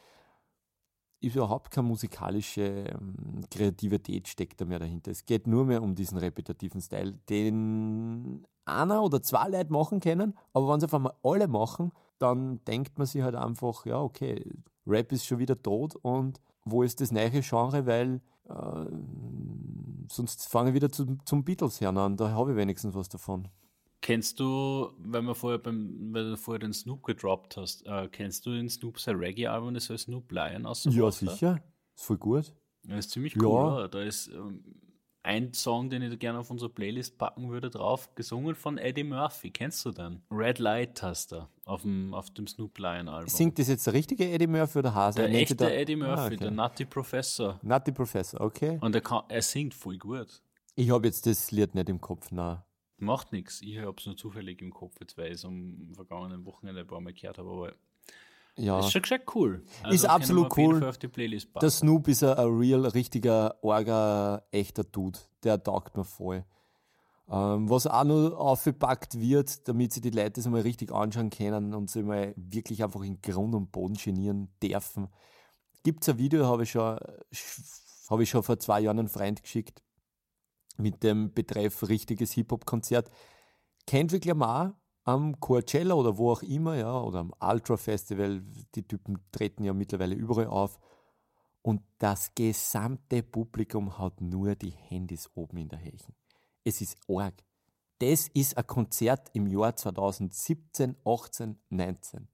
[1.20, 5.12] überhaupt keine musikalische ähm, Kreativität steckt da mehr dahinter.
[5.12, 10.36] Es geht nur mehr um diesen repetitiven Style, den einer oder zwei Leute machen können,
[10.52, 14.44] aber wenn sie auf einmal alle machen, dann denkt man sich halt einfach, ja, okay,
[14.86, 18.86] Rap ist schon wieder tot und wo ist das neue Genre, weil äh,
[20.08, 23.48] sonst fange ich wieder zu, zum Beatles her an, da habe ich wenigstens was davon.
[24.00, 28.46] Kennst du, wenn wir vorher beim, weil du vorher den Snoop gedroppt hast, äh, kennst
[28.46, 31.60] du den Snoop sein Reggae-Album, das heißt Snoop Lion aus Ja, sicher.
[31.96, 32.52] Ist voll gut.
[32.84, 33.42] Das ist ziemlich Ja.
[33.42, 33.80] cool.
[33.80, 33.88] Ja.
[33.88, 34.62] Da ist ähm,
[35.26, 39.04] ein Song, den ich da gerne auf unsere Playlist packen würde, drauf, gesungen von Eddie
[39.04, 39.50] Murphy.
[39.50, 40.22] Kennst du den?
[40.30, 43.28] Red Light hast du auf dem, auf dem Snoop Lion Album.
[43.28, 45.20] Singt das jetzt der richtige Eddie Murphy oder Hase?
[45.20, 46.36] der echte da- Eddie Murphy, Ah, okay.
[46.36, 47.58] der Nutty Professor.
[47.62, 48.78] Nutty Professor, okay.
[48.80, 50.40] Und er, kann, er singt voll gut.
[50.74, 52.64] Ich habe jetzt das Lied nicht im Kopf, na.
[52.98, 53.60] Macht nichts.
[53.60, 56.86] Ich habe es nur zufällig im Kopf, jetzt weil ich es am vergangenen Wochenende ein
[56.86, 57.50] paar Mal gehört habe.
[57.50, 57.72] Aber
[58.58, 58.80] Ja.
[58.80, 59.64] ist schon gescheit cool.
[59.90, 60.92] Ist können absolut cool.
[61.60, 65.18] Der Snoop ist ein, ein real, richtiger, orger, echter Dude.
[65.44, 66.44] Der taugt mir voll.
[67.28, 71.74] Ähm, was auch noch aufgepackt wird, damit sie die Leute das mal richtig anschauen können
[71.74, 75.08] und sie mal wirklich einfach in Grund und Boden genieren dürfen.
[75.82, 76.98] Gibt es ein Video, habe ich, schon,
[78.08, 79.82] hab ich schon vor zwei Jahren einen Freund geschickt,
[80.76, 83.10] mit dem Betreff richtiges Hip-Hop-Konzert.
[83.86, 88.42] Kendrick Lamar am Coachella oder wo auch immer, ja, oder am Ultra Festival,
[88.74, 90.80] die Typen treten ja mittlerweile überall auf.
[91.62, 96.14] Und das gesamte Publikum hat nur die Handys oben in der Hechen.
[96.64, 97.34] Es ist arg.
[98.00, 102.28] Das ist ein Konzert im Jahr 2017, 18, 19.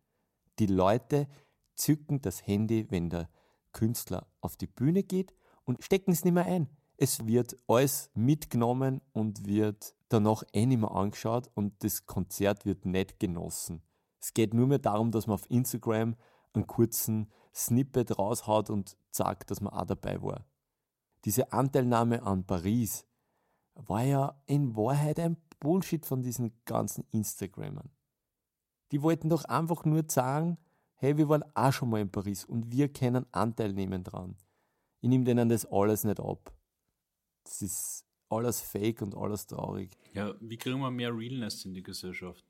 [0.59, 1.29] Die Leute
[1.75, 3.29] zücken das Handy, wenn der
[3.73, 6.69] Künstler auf die Bühne geht und stecken es nicht mehr ein.
[6.97, 12.85] Es wird alles mitgenommen und wird danach eh nicht mehr angeschaut und das Konzert wird
[12.85, 13.83] nicht genossen.
[14.21, 16.17] Es geht nur mehr darum, dass man auf Instagram
[16.53, 20.47] einen kurzen Snippet raushaut und sagt, dass man auch dabei war.
[21.25, 23.07] Diese Anteilnahme an Paris
[23.75, 27.91] war ja in Wahrheit ein Bullshit von diesen ganzen Instagrammern.
[28.91, 30.59] Die wollten doch einfach nur sagen,
[30.95, 34.37] hey, wir waren auch schon mal in Paris und wir können Anteil nehmen dran.
[35.01, 36.53] Ich nehme denen das alles nicht ab.
[37.45, 39.97] Das ist alles fake und alles traurig.
[40.15, 42.45] Ja, wie kriegen wir mehr Realness in die Gesellschaft?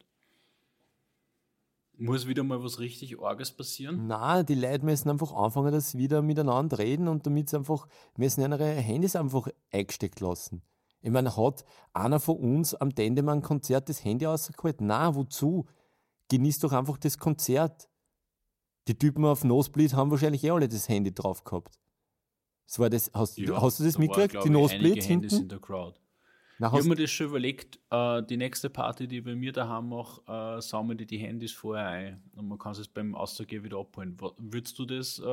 [1.99, 4.07] Muss wieder mal was richtig Orges passieren?
[4.07, 8.41] Na, die Leute müssen einfach anfangen, das wieder miteinander reden und damit sie einfach, müssen
[8.41, 10.63] ihre Handys einfach eingesteckt lassen.
[11.03, 14.81] Ich meine, hat einer von uns am Dendemann-Konzert das Handy rausgeholt?
[14.81, 15.67] Na, wozu?
[16.29, 17.89] Genieß doch einfach das Konzert.
[18.89, 21.79] Die Typen auf Nosebleed haben wahrscheinlich eh alle das Handy drauf gehabt.
[22.73, 24.45] Das war das, hast, Ja, hast du das da mitgekriegt?
[24.45, 25.51] Die ich, Nosebleeds Handys in hinten?
[25.51, 26.01] der Crowd.
[26.59, 29.53] Na, Ich habe mir das schon überlegt, äh, die nächste Party, die ich bei mir
[29.53, 33.63] daheim mache, äh, saugen wir die Handys vorher ein und man kann es beim Auszugehen
[33.63, 34.17] wieder abholen.
[34.39, 35.27] Würdest du das äh,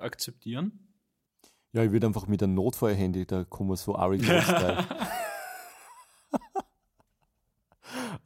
[0.00, 0.80] akzeptieren?
[1.72, 4.18] ja, ich würde einfach mit einem Notfall-Handy, da kommen wir so Ari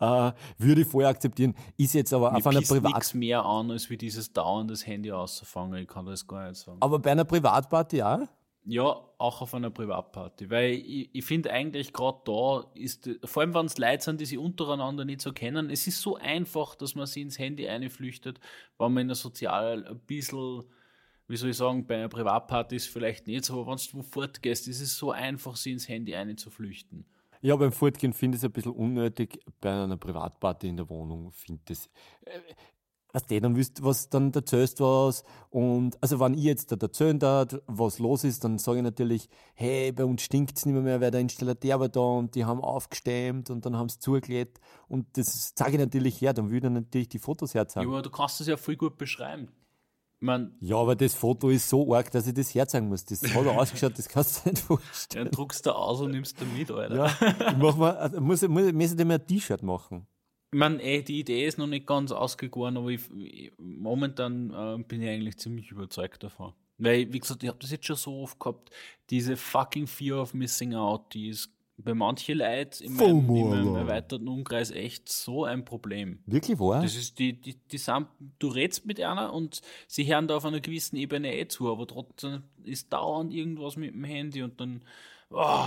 [0.00, 1.54] äh, würde ich vorher akzeptieren.
[1.76, 4.86] Ist jetzt aber Mir auf einer Privat nichts mehr an, als wie dieses dauernde das
[4.86, 5.82] Handy auszufangen.
[5.82, 6.78] Ich kann das gar nicht sagen.
[6.80, 8.26] Aber bei einer Privatparty ja?
[8.66, 10.48] Ja, auch auf einer Privatparty.
[10.48, 14.24] Weil ich, ich finde eigentlich gerade da ist, vor allem wenn es Leute sind, die
[14.24, 18.40] sich untereinander nicht so kennen, es ist so einfach, dass man sich ins Handy einflüchtet,
[18.78, 20.64] wenn man in der Sozial ein bisschen,
[21.28, 24.66] wie soll ich sagen, bei einer Privatparty ist vielleicht nicht so, aber wenn du fortgehst,
[24.66, 27.04] ist es so einfach, sich ins Handy einzuflüchten.
[27.44, 29.38] Ja, beim Fortgehen finde ich es ein bisschen unnötig.
[29.60, 31.90] Bei einer Privatparty in der Wohnung finde ich das.
[33.14, 35.22] Was du, dann wüsst, was dann erzählst was.
[35.48, 39.28] Und also wenn ich jetzt da erzählen darf, was los ist, dann sage ich natürlich,
[39.54, 42.44] hey, bei uns stinkt es nicht mehr, mehr, weil der Installateur war da und die
[42.44, 44.58] haben aufgestemmt und dann haben sie zugelegt.
[44.88, 47.88] Und das zeige ich natürlich her, dann würde ich natürlich die Fotos Ja, herzeigen.
[47.88, 49.46] aber du kannst das ja voll gut beschreiben.
[50.18, 53.04] Meine, Ja, aber das Foto ist so arg, dass ich das herzeigen muss.
[53.04, 55.26] Das hat ausgeschaut, das kannst du nicht vorstellen.
[55.26, 56.96] dann druckst du aus und nimmst du mit, Alter.
[56.96, 60.06] Ja, ich mach mal, also muss, muss, muss ich dir mal ein T-Shirt machen.
[60.54, 64.80] Ich meine, ey, die Idee ist noch nicht ganz ausgegoren, aber ich, ich, momentan äh,
[64.84, 66.52] bin ich eigentlich ziemlich überzeugt davon.
[66.78, 68.70] Weil, wie gesagt, ich habe das jetzt schon so oft gehabt,
[69.10, 73.48] diese fucking Fear of Missing Out, die ist bei manchen Leuten in meinem, FOMO, in
[73.50, 73.80] meinem Alter.
[73.80, 76.20] erweiterten Umkreis echt so ein Problem.
[76.24, 76.82] Wirklich wahr?
[76.82, 78.06] Das ist die, die, die sind,
[78.38, 81.84] du redst mit einer und sie hören da auf einer gewissen Ebene eh zu, aber
[81.88, 84.84] trotzdem ist dauernd irgendwas mit dem Handy und dann,
[85.30, 85.66] oh.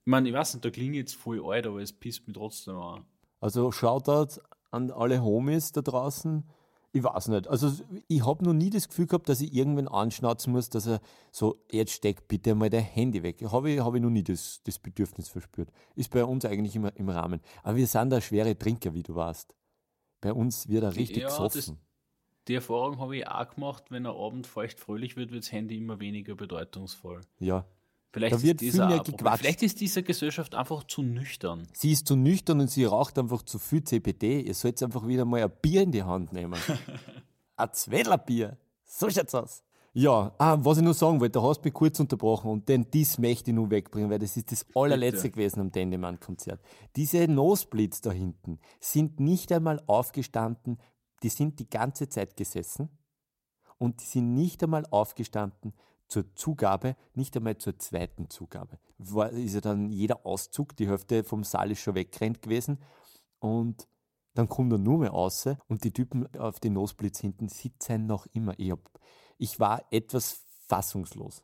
[0.00, 2.76] Ich meine, ich weiß nicht, da klingt jetzt voll alt, aber es pisst mich trotzdem
[2.76, 3.06] an.
[3.40, 6.44] Also Shoutout an alle Homies da draußen.
[6.92, 7.46] Ich weiß nicht.
[7.48, 7.72] Also
[8.08, 11.00] ich habe noch nie das Gefühl gehabt, dass ich irgendwen anschnauzen muss, dass er
[11.30, 13.40] so, jetzt steck bitte mal dein Handy weg.
[13.50, 15.70] Habe ich, hab ich noch nie das, das Bedürfnis verspürt.
[15.94, 17.40] Ist bei uns eigentlich immer im Rahmen.
[17.62, 19.54] Aber wir sind da schwere Trinker, wie du weißt.
[20.20, 21.78] Bei uns wird er richtig Ja, gesoffen.
[22.48, 25.76] Die Erfahrung habe ich auch gemacht, wenn ein Abend feucht fröhlich wird, wird das Handy
[25.76, 27.20] immer weniger bedeutungsvoll.
[27.38, 27.64] Ja.
[28.12, 29.16] Vielleicht, Da wird ist, viel dieser mehr ein Problem.
[29.18, 29.40] gequatscht.
[29.40, 31.66] Vielleicht ist diese Gesellschaft einfach zu nüchtern.
[31.72, 34.40] Sie ist zu nüchtern und sie raucht einfach zu viel CBD.
[34.40, 36.58] Ihr sollt einfach wieder mal ein Bier in die Hand nehmen.
[37.56, 38.56] ein Zwedlerbier.
[38.84, 39.62] So schaut's aus.
[39.92, 42.88] Ja, ah, was ich noch sagen wollte, da hast du mich kurz unterbrochen und den
[42.92, 45.30] dies möchte ich nur wegbringen, weil das ist das allerletzte Bitte.
[45.32, 46.60] gewesen am Dendemann-Konzert.
[46.94, 50.78] Diese Nosebleeds da hinten sind nicht einmal aufgestanden,
[51.24, 52.88] die sind die ganze Zeit gesessen
[53.78, 55.74] und die sind nicht einmal aufgestanden
[56.10, 58.78] zur Zugabe, nicht einmal zur zweiten Zugabe.
[58.98, 62.78] War, ist ja dann jeder Auszug, die Hälfte vom Saal ist schon weggerannt gewesen
[63.38, 63.88] und
[64.34, 68.26] dann kommt er nur mehr raus und die Typen auf den Nosebleeds hinten sitzen noch
[68.32, 68.54] immer.
[68.58, 68.80] Ich, hab,
[69.38, 71.42] ich war etwas fassungslos.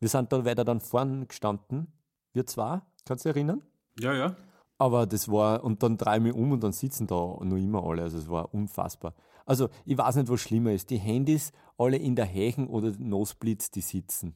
[0.00, 1.92] Wir sind da weiter dann vorn gestanden,
[2.32, 3.62] wir zwei, kannst du dich erinnern?
[3.98, 4.36] Ja, ja.
[4.76, 7.84] Aber das war, und dann drehe ich mich um und dann sitzen da noch immer
[7.84, 8.02] alle.
[8.02, 9.14] Also es war unfassbar.
[9.44, 10.90] Also ich weiß nicht, was schlimmer ist.
[10.90, 14.34] Die Handys alle in der Hächen oder Nosebleeds, die sitzen.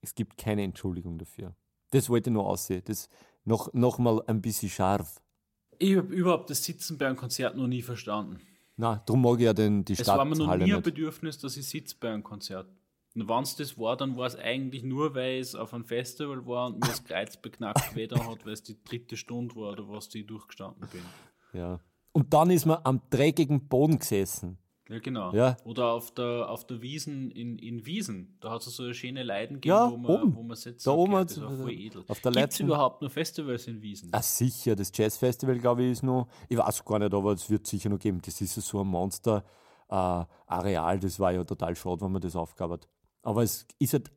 [0.00, 1.54] Es gibt keine Entschuldigung dafür.
[1.90, 2.82] Das wollte ich nur aussehen.
[2.84, 3.08] Das
[3.44, 5.22] noch, noch mal ein bisschen scharf.
[5.78, 8.40] Ich habe überhaupt das Sitzen bei einem Konzert noch nie verstanden.
[8.76, 10.84] Na, darum mag ich ja den, die Es war mir noch Stadthalle nie ein nicht.
[10.84, 12.68] Bedürfnis, dass ich sitze bei einem Konzert.
[13.14, 16.46] Und wenn es das war, dann war es eigentlich nur, weil es auf einem Festival
[16.46, 19.88] war und mir das Kreuz beknackt weder hat, weil es die dritte Stunde war oder
[19.88, 21.02] was, die ich durchgestanden bin.
[21.52, 21.80] Ja.
[22.12, 24.58] Und dann ist man am dreckigen Boden gesessen.
[24.88, 25.32] Ja, genau.
[25.32, 25.56] Ja.
[25.64, 28.36] Oder auf der, auf der Wiesen in, in Wiesen.
[28.40, 30.36] Da hat es so eine schöne Leiden gegeben, Ja, wo, man, oben.
[30.36, 30.86] wo man sitzt.
[30.86, 32.04] Da oben das war voll edel.
[32.08, 34.10] auf der Gibt's überhaupt noch Festivals in Wiesen?
[34.12, 37.66] Ah, sicher, das Jazzfestival, glaube ich, ist noch, ich weiß gar nicht, aber es wird
[37.66, 38.20] sicher noch geben.
[38.22, 42.72] Das ist ja so ein Monster-Areal, das war ja total schade, wenn man das aufgab
[42.72, 42.88] hat.
[43.22, 44.10] Aber es ist halt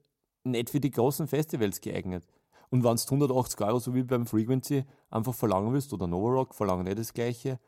[0.44, 2.26] nicht für die großen Festivals geeignet.
[2.70, 6.84] Und wenn du 180 Euro, so wie beim Frequency, einfach verlangen willst, oder Novarock verlangen
[6.86, 7.60] nicht das Gleiche,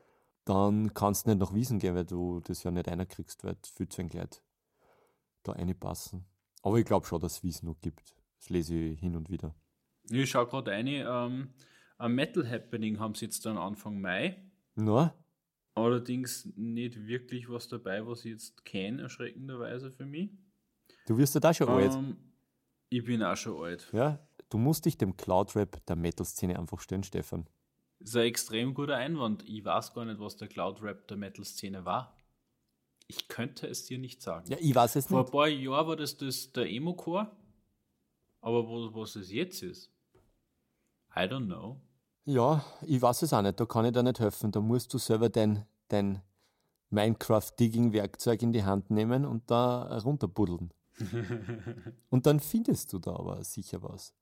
[0.48, 3.90] dann kannst du nicht nach Wiesen gehen, weil du das ja nicht einkriegst, weil viel
[3.90, 4.42] zu ein Kleid
[5.44, 6.26] da reinpassen.
[6.64, 8.16] Aber ich glaube schon, dass es Wiesen noch gibt.
[8.40, 9.54] Das lese ich hin und wieder.
[10.10, 11.04] Ich schaue gerade eine.
[11.04, 11.50] Ähm,
[11.98, 14.42] ein Metal Happening haben sie jetzt dann Anfang Mai.
[14.76, 15.14] Na?
[15.76, 20.32] Allerdings nicht wirklich was dabei, was ich jetzt kenne, erschreckenderweise für mich.
[21.08, 21.94] Du wirst ja da schon alt.
[21.94, 22.18] Ähm,
[22.90, 23.90] ich bin auch schon alt.
[23.92, 27.48] Ja, du musst dich dem Cloud-Rap der Metal-Szene einfach stellen, Stefan.
[28.00, 29.44] Das ist ein extrem guter Einwand.
[29.48, 32.16] Ich weiß gar nicht, was der Cloud-Rap der Metal-Szene war.
[33.08, 34.50] Ich könnte es dir nicht sagen.
[34.52, 35.32] Ja, ich weiß es Vor ein nicht.
[35.32, 37.32] paar Jahren war das, das der Emo-Core.
[38.42, 39.92] Aber wo, was es jetzt ist,
[41.16, 41.82] I don't know.
[42.26, 43.60] Ja, ich weiß es auch nicht.
[43.60, 44.52] Da kann ich dir nicht helfen.
[44.52, 46.22] Da musst du selber dein, dein
[46.90, 50.74] Minecraft-Digging-Werkzeug in die Hand nehmen und da runterbuddeln.
[52.10, 54.14] und dann findest du da aber sicher was.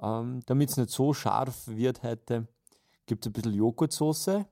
[0.00, 2.48] Ähm, Damit es nicht so scharf wird heute,
[3.06, 4.46] gibt es ein bisschen Joghurtsoße.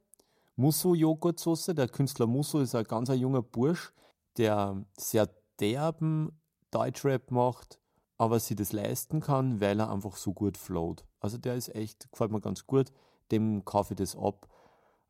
[0.56, 1.74] Musso-Joghurtsoße.
[1.74, 3.92] Der Künstler Musso ist ein ganz junger Bursch,
[4.36, 5.28] der sehr
[5.60, 7.78] derben Deutschrap macht,
[8.18, 11.04] aber sich das leisten kann, weil er einfach so gut float.
[11.20, 12.92] Also der ist echt, gefällt mir ganz gut.
[13.30, 14.48] Dem kaufe ich das ab.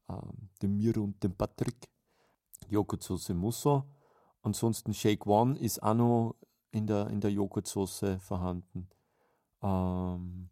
[0.08, 1.88] Ähm, dem Miro und dem Patrick.
[2.68, 3.84] Joghurtsoße Musso.
[4.42, 6.36] Ansonsten Shake One ist auch noch
[6.70, 8.88] in der, in der Joghurtsoße vorhanden.
[9.62, 10.50] Ähm,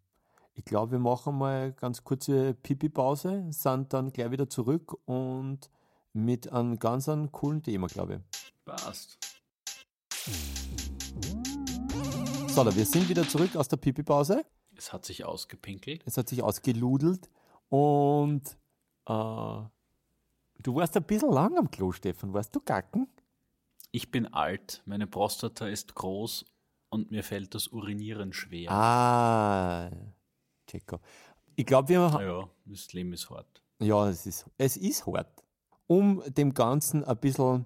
[0.53, 5.69] ich glaube, wir machen mal eine ganz kurze Pipi-Pause, sind dann gleich wieder zurück und
[6.13, 8.21] mit einem ganz einem coolen Thema, glaube
[8.65, 9.17] Passt.
[9.21, 9.31] ich.
[12.53, 14.45] So, wir sind wieder zurück aus der Pipi-Pause.
[14.75, 16.03] Es hat sich ausgepinkelt.
[16.05, 17.29] Es hat sich ausgeludelt
[17.69, 18.57] und
[19.05, 19.61] äh,
[20.63, 22.33] du warst ein bisschen lang am Klo, Stefan.
[22.33, 23.07] Warst du gacken?
[23.91, 26.45] Ich bin alt, meine Prostata ist groß
[26.89, 28.71] und mir fällt das Urinieren schwer.
[28.71, 29.89] Ah,
[30.71, 30.99] Checo.
[31.55, 32.25] Ich glaube, wir haben.
[32.25, 33.61] Ja, das Leben ist hart.
[33.79, 35.43] Ja, es ist, es ist hart.
[35.87, 37.65] Um dem Ganzen ein bisschen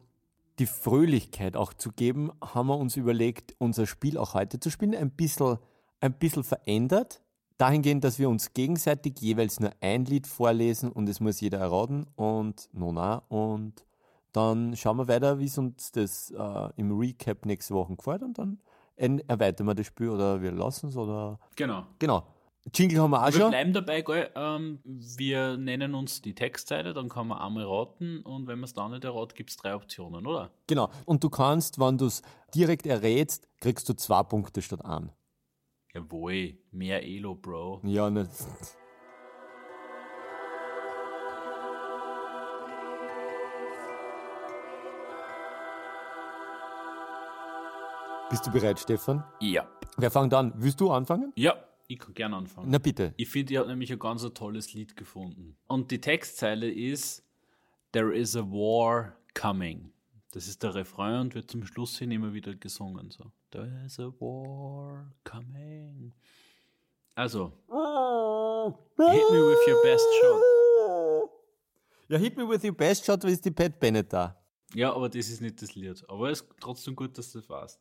[0.58, 4.96] die Fröhlichkeit auch zu geben, haben wir uns überlegt, unser Spiel auch heute zu spielen.
[4.96, 5.58] Ein bisschen,
[6.00, 7.22] ein bisschen verändert.
[7.58, 12.08] Dahingehend, dass wir uns gegenseitig jeweils nur ein Lied vorlesen und es muss jeder erraten
[12.16, 13.24] und Nona.
[13.30, 13.86] Und
[14.34, 18.38] dann schauen wir weiter, wie es uns das äh, im Recap nächste Woche gefällt und
[18.38, 18.60] dann
[18.98, 21.40] erweitern wir das Spiel oder wir lassen es oder.
[21.56, 21.86] Genau.
[22.00, 22.24] Genau.
[22.74, 23.50] Jingle haben wir auch Wir schon.
[23.52, 24.30] bleiben dabei, gell?
[24.36, 28.74] Ähm, wir nennen uns die Textzeile, dann kann man einmal raten und wenn man es
[28.74, 30.50] dann nicht erratet, gibt es drei Optionen, oder?
[30.68, 30.90] Genau.
[31.06, 32.22] Und du kannst, wenn du es
[32.56, 35.12] direkt errätst, kriegst du zwei Punkte statt an.
[35.94, 37.82] Jawohl, mehr Elo, Bro.
[37.84, 38.28] Ja, ne.
[48.30, 49.24] Bist du bereit, Stefan?
[49.40, 49.66] Ja.
[49.98, 50.52] Wer fängt an?
[50.58, 51.32] Willst du anfangen?
[51.36, 51.56] Ja,
[51.88, 52.70] ich kann gerne anfangen.
[52.70, 53.14] Na bitte.
[53.18, 55.58] Ich finde, ich habe nämlich ein ganz tolles Lied gefunden.
[55.68, 57.24] Und die Textzeile ist
[57.92, 59.92] There is a war coming.
[60.32, 63.10] Das ist der Refrain und wird zum Schluss hin immer wieder gesungen.
[63.10, 63.32] So.
[63.52, 66.14] There is a war coming.
[67.16, 67.54] Also,
[68.98, 70.42] hit me with your best shot.
[72.10, 74.36] Ja, hit me with your best shot, ist die Pat Bennett da.
[74.74, 76.04] Ja, aber das ist nicht das Lied.
[76.10, 77.80] Aber es ist trotzdem gut, dass du das weißt.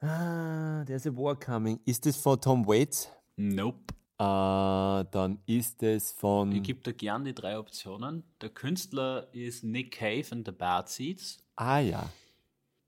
[0.00, 1.78] Ah, there's a war coming.
[1.84, 3.10] Ist das von Tom Waits?
[3.36, 3.94] Nope.
[4.18, 6.52] Äh, dann ist es von.
[6.52, 8.22] Ich gebe dir gern die drei Optionen.
[8.40, 11.38] Der Künstler ist Nick Cave and the Bad Seeds.
[11.56, 12.08] ah ja.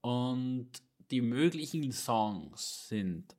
[0.01, 0.70] Und
[1.11, 3.34] die möglichen Songs sind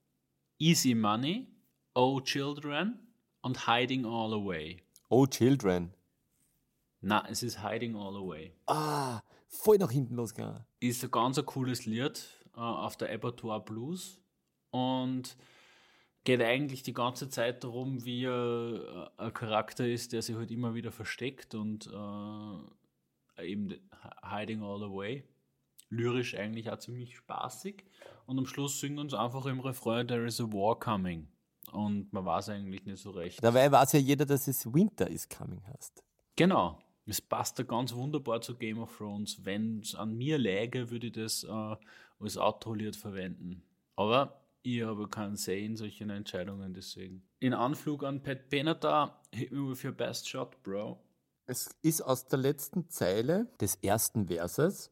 [0.57, 1.47] Easy Money,
[1.93, 2.99] Oh Children
[3.41, 4.81] und Hiding All Away.
[5.09, 5.93] Oh Children.
[7.01, 8.53] Na, es ist Hiding All Away.
[8.65, 10.65] Ah, voll nach hinten losgegangen.
[10.79, 14.19] Ist ein ganz ein cooles Lied äh, auf der Abattoir Blues
[14.71, 15.37] und
[16.25, 20.51] geht eigentlich die ganze Zeit darum, wie er äh, ein Charakter ist, der sich halt
[20.51, 23.75] immer wieder versteckt und äh, eben
[24.29, 25.23] Hiding All Away.
[25.89, 27.85] Lyrisch eigentlich auch ziemlich spaßig.
[28.25, 31.27] Und am Schluss singen uns einfach im Refrain There is a war coming.
[31.71, 33.43] Und man weiß eigentlich nicht so recht.
[33.43, 36.03] Dabei weiß ja jeder, dass es Winter is coming heißt.
[36.35, 36.79] Genau.
[37.05, 39.45] Es passt da ganz wunderbar zu Game of Thrones.
[39.45, 41.75] Wenn es an mir läge, würde ich das äh,
[42.19, 43.61] als Outro-Lied verwenden.
[43.95, 47.21] Aber ich habe keinen Say in solchen Entscheidungen, deswegen.
[47.39, 50.99] In Anflug an Pat Benatar, hit me with your best shot, bro.
[51.45, 54.89] Es ist aus der letzten Zeile des ersten Verses.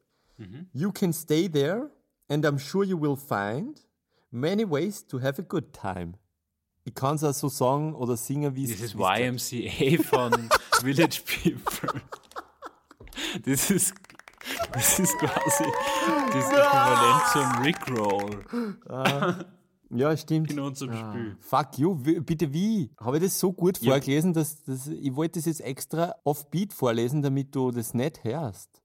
[0.72, 1.90] You can stay there
[2.28, 3.80] and I'm sure you will find
[4.30, 6.14] many ways to have a good time.
[6.84, 10.48] Ich kann es auch so sagen oder singen, wie es Das ist YMCA von
[10.80, 12.00] Village People.
[13.44, 13.94] Das ist,
[14.72, 15.64] das ist quasi
[16.32, 19.46] das Äquivalent zum Rickroll
[19.90, 20.50] Ja, stimmt.
[20.50, 21.36] in unserem Spiel.
[21.40, 22.90] Fuck you, bitte wie?
[23.00, 23.92] Habe ich das so gut Ja.
[23.92, 28.24] vorgelesen, dass, dass ich wollte das jetzt extra auf Beat vorlesen, damit du das nicht
[28.24, 28.80] hörst.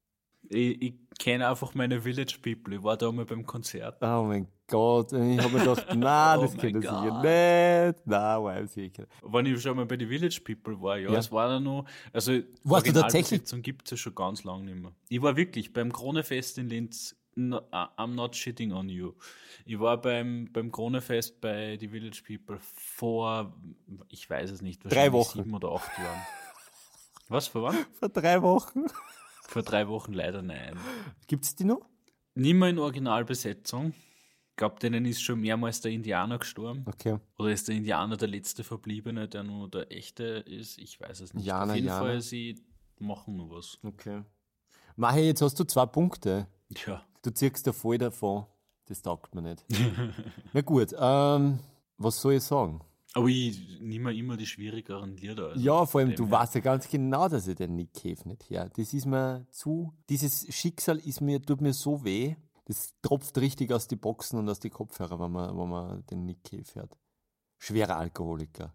[0.51, 2.75] Ich, ich kenne einfach meine Village People.
[2.75, 3.97] Ich war da mal beim Konzert.
[4.01, 5.95] Oh mein Gott, ich habe mir gedacht, Oh
[6.41, 7.99] das mein kennt er sicher nicht.
[8.05, 9.07] Na, weiß ich nicht.
[9.23, 11.19] Wenn ich schon mal bei den Village People war, ja, Ja.
[11.19, 13.43] es war da noch, also Warst du tatsächlich?
[13.61, 14.91] gibt es ja schon ganz lange nicht mehr.
[15.09, 19.13] Ich war wirklich beim Kronefest in Linz, no, I'm not shitting on you.
[19.65, 23.53] Ich war beim, beim Kronefest bei die Village People vor,
[24.09, 25.39] ich weiß es nicht, wahrscheinlich Wochen.
[25.43, 26.21] sieben oder acht Jahren.
[27.27, 27.75] Was, vor wann?
[27.99, 28.85] Vor drei Wochen.
[29.43, 30.77] Vor drei Wochen leider nein.
[31.27, 31.87] Gibt es die noch?
[32.35, 33.93] Nimmer in Originalbesetzung.
[34.49, 36.83] Ich glaube, denen ist schon mehrmals der Indianer gestorben.
[36.87, 37.17] Okay.
[37.37, 40.77] Oder ist der Indianer der letzte Verbliebene, der nur der echte ist?
[40.79, 41.45] Ich weiß es nicht.
[41.45, 41.99] Jana, Auf jeden Jana.
[41.99, 42.61] Fall, sie
[42.97, 43.77] machen nur was.
[43.83, 44.23] Okay.
[44.95, 46.47] Mache, jetzt hast du zwei Punkte.
[46.85, 47.05] Ja.
[47.21, 48.45] Du ziehst da voll davon.
[48.85, 49.65] Das taugt mir nicht.
[50.53, 51.59] Na gut, ähm,
[51.97, 52.81] was soll ich sagen?
[53.13, 55.49] Aber ich nehme immer die schwierigeren Lieder.
[55.49, 56.31] also ja, vor allem, du her.
[56.31, 58.69] weißt ja ganz genau, dass ich den Nick Cave nicht her.
[58.75, 59.93] Das ist mir zu.
[60.09, 62.35] Dieses Schicksal ist mir, tut mir so weh.
[62.65, 66.25] Das tropft richtig aus die Boxen und aus die Kopfhörer, wenn man, wenn man den
[66.25, 66.97] Nick Cave hört.
[67.57, 68.73] Schwerer Alkoholiker.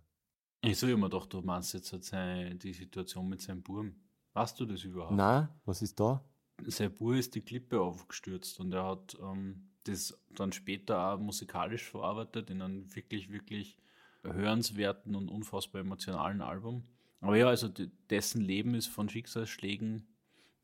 [0.62, 3.94] Ich sage immer doch, du meinst jetzt halt seine, die Situation mit seinem Burm.
[4.32, 5.14] Weißt du das überhaupt?
[5.14, 6.24] Na, was ist da?
[6.66, 11.90] Sein Bur ist die Klippe aufgestürzt und er hat ähm, das dann später auch musikalisch
[11.90, 13.76] verarbeitet in einem wirklich, wirklich
[14.22, 16.84] hörenswerten und unfassbar emotionalen Album.
[17.20, 20.06] Aber ja, also de- dessen Leben ist von Schicksalsschlägen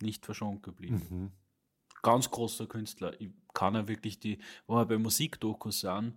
[0.00, 1.02] nicht verschont geblieben.
[1.10, 1.30] Mhm.
[2.02, 3.20] Ganz großer Künstler.
[3.20, 6.14] Ich kann ja wirklich die, wo wir bei Musikdokus sind,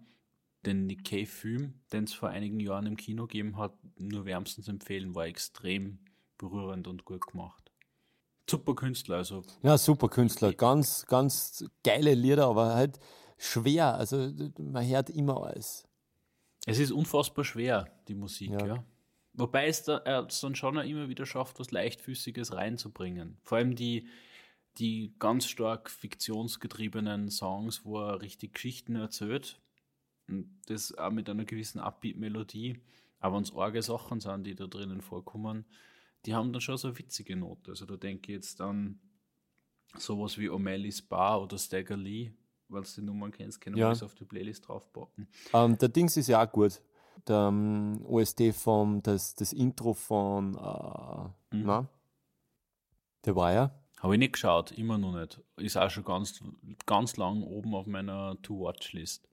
[0.65, 5.13] den Nick Cave-Film, den es vor einigen Jahren im Kino gegeben hat, nur wärmstens empfehlen,
[5.13, 5.99] war extrem
[6.37, 7.62] berührend und gut gemacht.
[8.49, 10.53] Super Künstler, also Ja, super Künstler.
[10.53, 12.99] Ganz, ganz geile Lieder, aber halt
[13.37, 13.95] schwer.
[13.95, 15.87] Also man hört immer alles.
[16.65, 18.65] Es ist unfassbar schwer, die Musik, Ja.
[18.65, 18.83] ja.
[19.35, 23.39] Wobei es da, er es dann schon immer wieder schafft, was Leichtfüßiges reinzubringen.
[23.41, 24.07] Vor allem die,
[24.77, 29.59] die ganz stark fiktionsgetriebenen Songs, wo er richtig Geschichten erzählt.
[30.27, 32.81] Und das auch mit einer gewissen Upbeat-Melodie.
[33.19, 35.65] Aber wenn es arge Sachen sind, die da drinnen vorkommen,
[36.25, 37.71] die haben dann schon so eine witzige Note.
[37.71, 38.99] Also da denke ich jetzt an
[39.97, 42.31] sowas wie O'Malley's Bar oder Stagger Lee,
[42.69, 43.87] weil du die Nummern kennst, können Ja.
[43.87, 45.27] wir das auf die Playlist draufpacken.
[45.53, 46.81] Ähm, der Dings ist ja auch gut.
[47.27, 51.63] Der ähm, OST vom, das, das Intro von, äh, Mhm.
[51.65, 51.87] na?
[53.25, 53.71] The Wire.
[53.99, 55.39] Habe ich nicht geschaut, immer noch nicht.
[55.57, 56.41] Ist auch schon ganz,
[56.85, 59.29] ganz lang oben auf meiner To-Watch-List.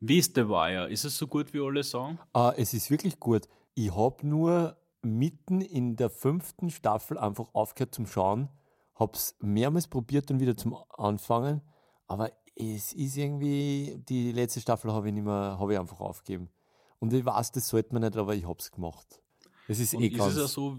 [0.00, 0.88] Wie ist The Wire?
[0.90, 2.18] Ist es so gut, wie alle sagen?
[2.34, 3.48] Äh, es ist wirklich gut.
[3.74, 8.48] Ich habe nur mitten in der fünften Staffel einfach aufgehört zum Schauen.
[8.94, 11.62] Habe es mehrmals probiert und wieder zum Anfangen.
[12.06, 16.50] Aber es ist irgendwie, die letzte Staffel habe ich nicht mehr, habe ich einfach aufgegeben.
[16.98, 19.22] Und ich weiß, das sollte man nicht, aber ich habe es gemacht.
[19.68, 20.32] Es ist Und eh ist ganz.
[20.32, 20.78] es ja so,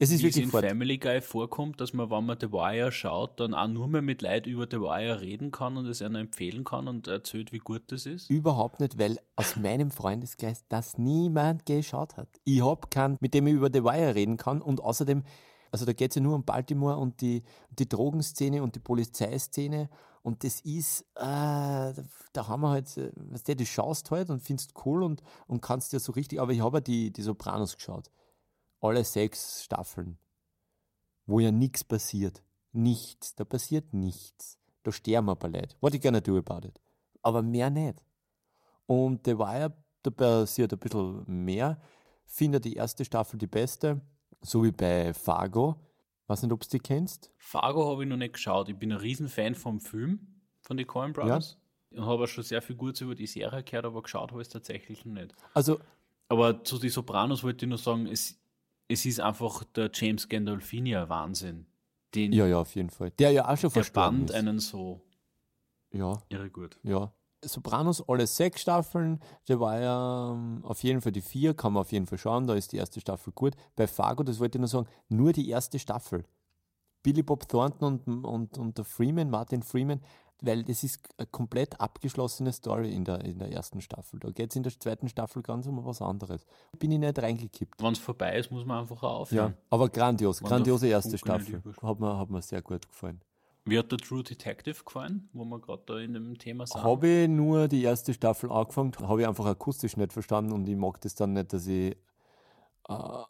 [0.00, 0.64] es ist wie es wirklich in fort.
[0.64, 4.22] Family Guy vorkommt, dass man, wenn man The Wire schaut, dann auch nur mehr mit
[4.22, 7.82] Leid über The Wire reden kann und es einer empfehlen kann und erzählt, wie gut
[7.88, 8.30] das ist?
[8.30, 12.28] Überhaupt nicht, weil aus meinem Freundeskreis das niemand geschaut hat.
[12.44, 15.24] Ich habe keinen, mit dem ich über The Wire reden kann und außerdem,
[15.70, 17.42] Also da geht es ja nur um Baltimore und die,
[17.78, 19.88] die Drogenszene und die Polizeiszene.
[20.22, 24.40] Und das ist, äh, da haben wir halt, äh, weißt du, du schaust halt und
[24.40, 27.76] findest cool und, und kannst ja so richtig, aber ich habe ja die, die Sopranos
[27.76, 28.10] geschaut.
[28.80, 30.18] Alle sechs Staffeln.
[31.26, 32.42] Wo ja nichts passiert.
[32.72, 33.34] Nichts.
[33.34, 34.58] Da passiert nichts.
[34.82, 35.76] Da sterben ein paar Leute.
[35.80, 36.80] What you gonna do about it?
[37.22, 38.02] Aber mehr nicht.
[38.86, 41.80] Und The Wire, da passiert ein bisschen mehr.
[42.24, 44.00] Finde die erste Staffel die beste.
[44.40, 45.76] So wie bei Fargo.
[46.28, 47.32] Weiß nicht, ob du die kennst.
[47.38, 48.68] Fargo habe ich noch nicht geschaut.
[48.68, 51.58] Ich bin ein Riesenfan vom Film, von den Coen Brothers.
[51.90, 52.00] Ja.
[52.00, 54.48] Und habe auch schon sehr viel Gutes über die Serie gehört, aber geschaut habe ich
[54.48, 55.34] es tatsächlich noch nicht.
[55.54, 55.80] Also,
[56.28, 58.38] aber zu den Sopranos wollte ich nur sagen, es,
[58.88, 61.66] es ist einfach der James Gandolfini ein Wahnsinn.
[62.14, 63.10] Den, ja, ja, auf jeden Fall.
[63.12, 64.32] Der ja auch schon verstorben ist.
[64.32, 65.02] einen so.
[65.90, 66.18] Ja.
[66.30, 66.78] Irre gut.
[66.82, 67.12] Ja.
[67.44, 71.82] Sopranos alle sechs Staffeln, der war ja ähm, auf jeden Fall die vier, kann man
[71.82, 73.54] auf jeden Fall schauen, da ist die erste Staffel gut.
[73.76, 76.24] Bei Fargo, das wollte ich nur sagen, nur die erste Staffel.
[77.04, 80.00] Billy Bob Thornton und, und, und der Freeman, Martin Freeman,
[80.40, 84.20] weil das ist eine komplett abgeschlossene Story in der, in der ersten Staffel.
[84.20, 86.46] Da geht es in der zweiten Staffel ganz um was anderes.
[86.78, 87.82] Bin ich nicht reingekippt.
[87.82, 89.52] Wenn es vorbei ist, muss man einfach aufhören.
[89.52, 91.62] Ja, aber grandios, grandiose erste Staffel.
[91.82, 93.20] Hat mir, hat mir sehr gut gefallen.
[93.64, 96.82] Wie hat der True Detective gefallen, wo wir gerade da in dem Thema sind?
[96.82, 100.76] Habe ich nur die erste Staffel angefangen, habe ich einfach akustisch nicht verstanden und ich
[100.76, 101.96] mag das dann nicht, dass ich.
[102.88, 103.22] Äh,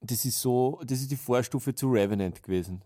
[0.00, 2.82] das ist so, das ist die Vorstufe zu Revenant gewesen.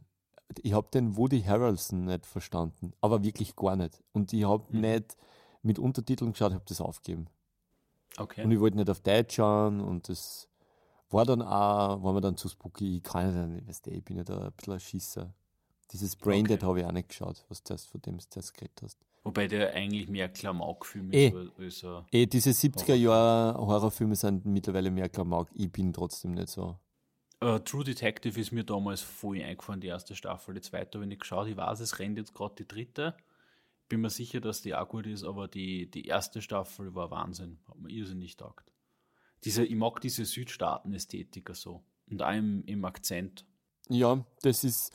[0.62, 4.02] Ich habe den Woody Harrelson nicht verstanden, aber wirklich gar nicht.
[4.12, 4.80] Und ich habe mhm.
[4.80, 5.16] nicht
[5.62, 7.26] mit Untertiteln geschaut, habe das aufgegeben.
[8.16, 8.44] Okay.
[8.44, 10.48] Und ich wollte nicht auf Deutsch schauen und das
[11.10, 12.98] war dann auch, war mir dann zu spooky.
[12.98, 15.34] Ich kann ja nicht, weißt du, ich bin ja da ein bisschen ein Schisser.
[15.92, 16.66] Dieses Braindead okay.
[16.66, 18.98] habe ich auch nicht geschaut, was das, von dem du das geredet hast.
[19.22, 21.16] Wobei der eigentlich mehr Klamauk-Film ist.
[21.16, 25.48] Eh, als, als eh diese 70er-Jahre-Horrorfilme sind mittlerweile mehr Klamauk.
[25.52, 26.76] Ich bin trotzdem nicht so.
[27.42, 30.54] Uh, True Detective ist mir damals voll eingefahren, die erste Staffel.
[30.54, 31.48] Die zweite habe ich nicht geschaut.
[31.48, 33.14] Ich weiß, es rennt jetzt gerade die dritte.
[33.88, 37.58] Bin mir sicher, dass die auch gut ist, aber die, die erste Staffel war Wahnsinn.
[37.66, 38.70] Hat mir irrsinnig taugt.
[39.44, 41.82] Diese, ich mag diese Südstaaten-Ästhetiker so.
[42.10, 43.46] Und auch im, im Akzent.
[43.88, 44.92] Ja, das ist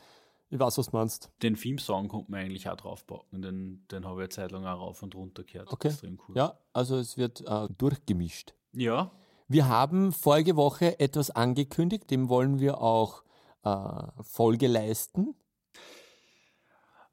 [0.50, 1.32] ich weiß, was du meinst.
[1.42, 3.42] Den Theme-Song konnte man eigentlich auch draufpacken.
[3.42, 5.72] Den, den habe ich eine Zeit lang auch rauf und runter gehört.
[5.72, 5.90] Okay.
[5.90, 6.38] Extrem cool.
[6.38, 8.54] Ja, also es wird äh, durchgemischt.
[8.72, 9.12] Ja.
[9.48, 13.24] Wir haben vorige Woche etwas angekündigt, dem wollen wir auch
[13.64, 15.36] äh, Folge leisten.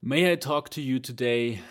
[0.00, 1.62] May I talk to you today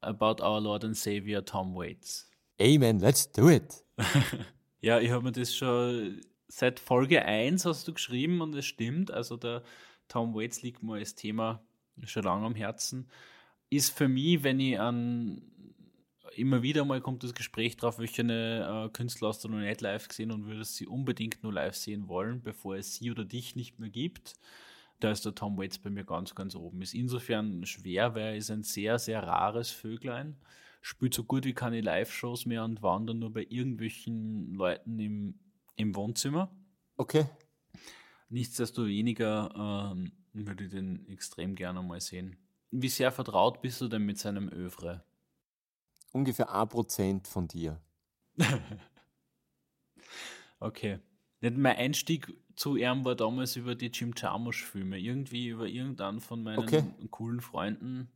[0.00, 2.28] about our Lord and Savior Tom Waits?
[2.60, 3.84] Amen, let's do it.
[4.80, 9.12] ja, ich habe mir das schon seit Folge 1 hast du geschrieben und es stimmt.
[9.12, 9.62] Also der
[10.08, 11.62] Tom Waits liegt mir als Thema
[12.02, 13.08] schon lange am Herzen.
[13.70, 15.42] Ist für mich, wenn ich an
[16.38, 20.08] immer wieder mal kommt das Gespräch drauf, welche äh, Künstler hast du noch nicht live
[20.08, 23.78] gesehen und würdest sie unbedingt nur live sehen wollen, bevor es sie oder dich nicht
[23.78, 24.34] mehr gibt.
[25.00, 26.82] Da ist der Tom Waits bei mir ganz, ganz oben.
[26.82, 30.36] Ist insofern schwer, weil er ist ein sehr, sehr rares Vöglein.
[30.80, 35.38] Spielt so gut wie keine Live-Shows mehr und wandert nur bei irgendwelchen Leuten im,
[35.76, 36.50] im Wohnzimmer.
[36.96, 37.26] Okay.
[38.28, 42.36] Nichtsdestoweniger ähm, würde ich den extrem gerne mal sehen.
[42.70, 45.04] Wie sehr vertraut bist du denn mit seinem Övre?
[46.12, 47.80] Ungefähr ein Prozent von dir.
[50.60, 50.98] okay.
[51.40, 54.98] Mein Einstieg zu ihm war damals über die Jim Jarmusch-Filme.
[54.98, 56.84] Irgendwie über irgendeinen von meinen okay.
[57.10, 58.10] coolen Freunden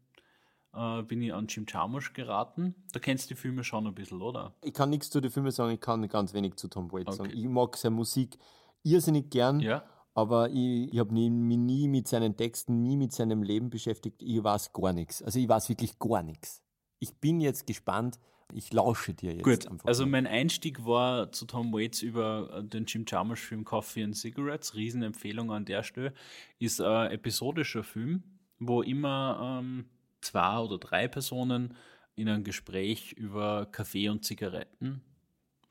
[0.74, 2.74] äh, bin ich an Jim Jarmusch geraten.
[2.92, 4.54] Da kennst du die Filme schon ein bisschen, oder?
[4.62, 7.28] Ich kann nichts zu den Filmen sagen, ich kann ganz wenig zu Tom Waits okay.
[7.28, 7.38] sagen.
[7.38, 8.38] Ich mag seine Musik
[8.82, 9.60] irrsinnig gern.
[9.60, 9.84] Ja
[10.14, 14.22] aber ich, ich habe mich nie mit seinen Texten, nie mit seinem Leben beschäftigt.
[14.22, 15.22] Ich weiß gar nichts.
[15.22, 16.62] Also ich weiß wirklich gar nichts.
[17.02, 18.20] Ich bin jetzt gespannt.
[18.54, 19.42] Ich lausche dir jetzt.
[19.42, 24.16] Gut, also mein Einstieg war zu Tom Waits über äh, den Jim Jarmusch-Film Coffee and
[24.16, 24.76] Cigarettes.
[24.76, 26.14] Riesenempfehlung an der Stelle.
[26.60, 28.22] Ist ein episodischer Film,
[28.60, 29.86] wo immer ähm,
[30.20, 31.74] zwei oder drei Personen
[32.14, 35.02] in ein Gespräch über Kaffee und Zigaretten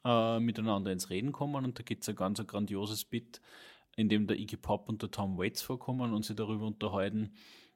[0.04, 1.64] äh, miteinander ins Reden kommen.
[1.64, 3.40] Und da gibt es ein ganz ein grandioses Bit,
[3.96, 7.32] in dem der Iggy Pop und der Tom Waits vorkommen und sie darüber unterhalten,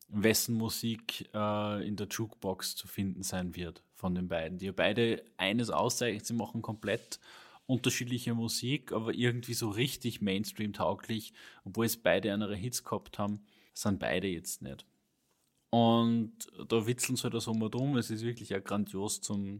[0.08, 4.58] wessen Musik äh, in der Jukebox zu finden sein wird von den beiden.
[4.58, 7.20] Die ja beide eines auszeichnen, sie machen komplett
[7.68, 11.34] unterschiedliche Musik, aber irgendwie so richtig Mainstream-tauglich,
[11.64, 13.42] obwohl es beide andere Hits gehabt haben,
[13.74, 14.86] sind beide jetzt nicht.
[15.72, 16.34] Und
[16.68, 19.58] da witzeln sie halt so mal drum, es ist wirklich ja grandios zum,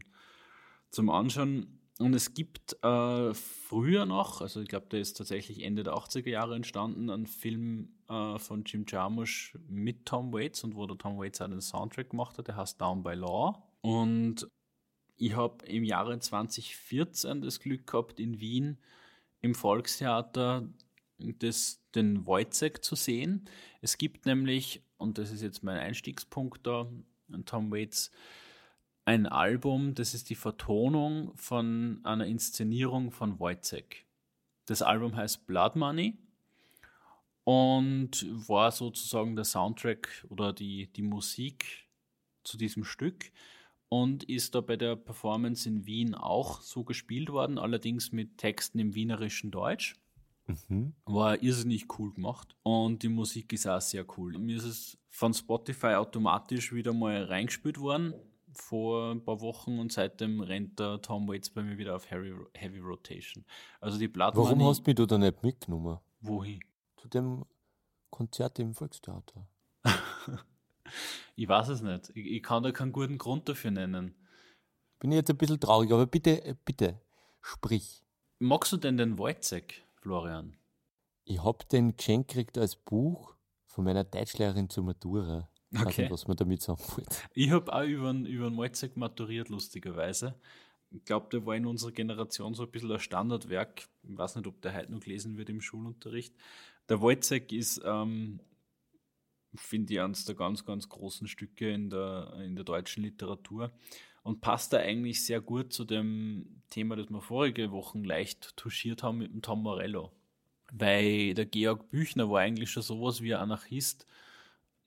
[0.90, 1.80] zum Anschauen.
[1.98, 6.28] Und es gibt äh, früher noch, also ich glaube, der ist tatsächlich Ende der 80er
[6.28, 11.18] Jahre entstanden, ein Film äh, von Jim Jarmusch mit Tom Waits und wo der Tom
[11.18, 13.62] Waits einen Soundtrack gemacht hat, der heißt Down by Law.
[13.80, 14.46] Und
[15.16, 18.78] ich habe im Jahre 2014 das Glück gehabt, in Wien
[19.40, 20.68] im Volkstheater
[21.18, 23.48] das, den Wojciech zu sehen.
[23.80, 26.90] Es gibt nämlich, und das ist jetzt mein Einstiegspunkt da,
[27.46, 28.10] Tom Waits,
[29.06, 34.04] ein Album, das ist die Vertonung von einer Inszenierung von Wojciech.
[34.66, 36.18] Das Album heißt Blood Money
[37.44, 41.86] und war sozusagen der Soundtrack oder die, die Musik
[42.42, 43.30] zu diesem Stück
[43.88, 48.80] und ist da bei der Performance in Wien auch so gespielt worden, allerdings mit Texten
[48.80, 49.94] im wienerischen Deutsch.
[50.46, 50.94] Mhm.
[51.04, 54.36] War irrsinnig cool gemacht und die Musik ist auch sehr cool.
[54.36, 58.12] Mir ist es von Spotify automatisch wieder mal reingespielt worden
[58.58, 62.34] vor ein paar Wochen und seitdem rennt der Tom Waits bei mir wieder auf Heavy,
[62.54, 63.44] Heavy Rotation.
[63.80, 64.36] Also die Platte.
[64.36, 65.98] Warum hast du mich da nicht mitgenommen?
[66.20, 66.60] Wohin?
[66.96, 67.44] Zu dem
[68.10, 69.46] Konzert im Volkstheater.
[71.36, 72.10] ich weiß es nicht.
[72.14, 74.14] Ich, ich, kann da keinen guten Grund dafür nennen.
[74.98, 77.00] Bin jetzt ein bisschen traurig, aber bitte, äh, bitte,
[77.42, 78.02] sprich.
[78.38, 80.56] Magst du denn den Wojciech, Florian?
[81.24, 83.34] Ich hab den geschenkt gekriegt als Buch
[83.66, 85.50] von meiner Deutschlehrerin zur Matura.
[85.74, 86.02] Okay.
[86.02, 87.16] Nicht, was man damit sagen wollte.
[87.34, 90.34] Ich habe auch über einen, über einen Wojciech maturiert, lustigerweise.
[90.90, 93.88] Ich glaube, der war in unserer Generation so ein bisschen ein Standardwerk.
[94.04, 96.34] Ich weiß nicht, ob der heute noch gelesen wird im Schulunterricht.
[96.88, 98.40] Der Wojciech ist, ähm,
[99.54, 103.72] finde ich, eines der ganz, ganz großen Stücke in der, in der deutschen Literatur
[104.22, 109.02] und passt da eigentlich sehr gut zu dem Thema, das wir vorige Wochen leicht touchiert
[109.02, 110.12] haben mit dem Tom Morello.
[110.72, 114.06] Weil der Georg Büchner war eigentlich schon sowas wie ein Anarchist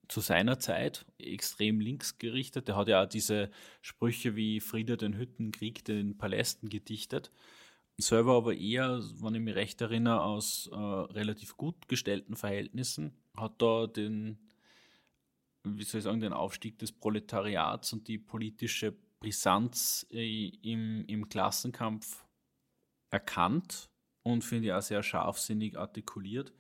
[0.10, 2.68] zu seiner Zeit extrem links gerichtet.
[2.68, 3.50] Der hat ja auch diese
[3.82, 7.32] Sprüche wie Friede den Hütten, Krieg den Palästen gedichtet.
[7.98, 13.14] Selber aber eher, wenn ich mich recht erinnere, aus äh, relativ gut gestellten Verhältnissen.
[13.38, 14.40] Hat da den,
[15.64, 21.30] wie soll ich sagen, den Aufstieg des Proletariats und die politische Brisanz äh, im, im
[21.30, 22.26] Klassenkampf
[23.12, 23.90] erkannt
[24.24, 26.54] und finde ich auch sehr scharfsinnig artikuliert.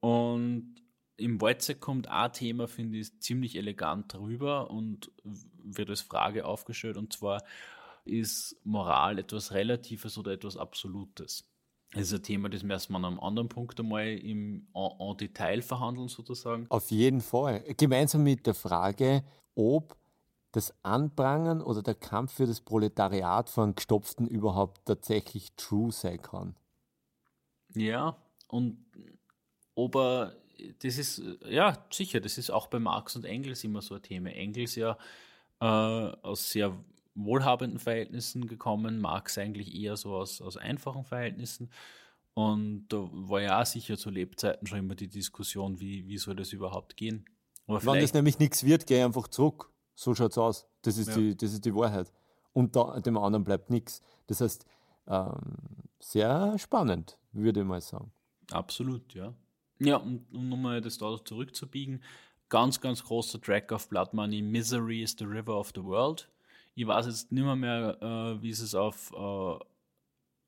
[0.00, 0.83] Und
[1.16, 6.96] im Wojciech kommt ein Thema, finde ich, ziemlich elegant rüber und wird als Frage aufgestellt,
[6.96, 7.42] und zwar
[8.04, 11.48] ist Moral etwas Relatives oder etwas Absolutes?
[11.92, 15.62] Das ist ein Thema, das müssen wir an einem anderen Punkt einmal im en Detail
[15.62, 16.66] verhandeln, sozusagen.
[16.68, 17.60] Auf jeden Fall.
[17.76, 19.22] Gemeinsam mit der Frage,
[19.54, 19.96] ob
[20.50, 26.56] das Anprangern oder der Kampf für das Proletariat von Gestopften überhaupt tatsächlich true sein kann.
[27.74, 28.16] Ja,
[28.48, 28.84] und
[29.74, 30.36] ob er
[30.82, 34.30] das ist, ja, sicher, das ist auch bei Marx und Engels immer so ein Thema.
[34.30, 34.96] Engels ja
[35.60, 36.76] äh, aus sehr
[37.14, 41.70] wohlhabenden Verhältnissen gekommen, Marx eigentlich eher so aus, aus einfachen Verhältnissen.
[42.34, 46.34] Und da war ja auch sicher zu Lebzeiten schon immer die Diskussion, wie, wie soll
[46.34, 47.24] das überhaupt gehen.
[47.66, 49.70] Aber Wenn das nämlich nichts wird, geh einfach zurück.
[49.94, 50.66] So schaut es aus.
[50.82, 51.16] Das ist, ja.
[51.16, 52.12] die, das ist die Wahrheit.
[52.52, 54.00] Und da, dem anderen bleibt nichts.
[54.26, 54.66] Das heißt,
[55.06, 55.34] ähm,
[56.00, 58.12] sehr spannend, würde ich mal sagen.
[58.50, 59.32] Absolut, ja.
[59.84, 62.02] Ja, um, um nochmal das da zurückzubiegen,
[62.48, 66.28] ganz, ganz großer Track auf Blood Money, Misery is the River of the World.
[66.74, 69.58] Ich weiß jetzt nicht mehr, mehr äh, wie sie es auf, äh,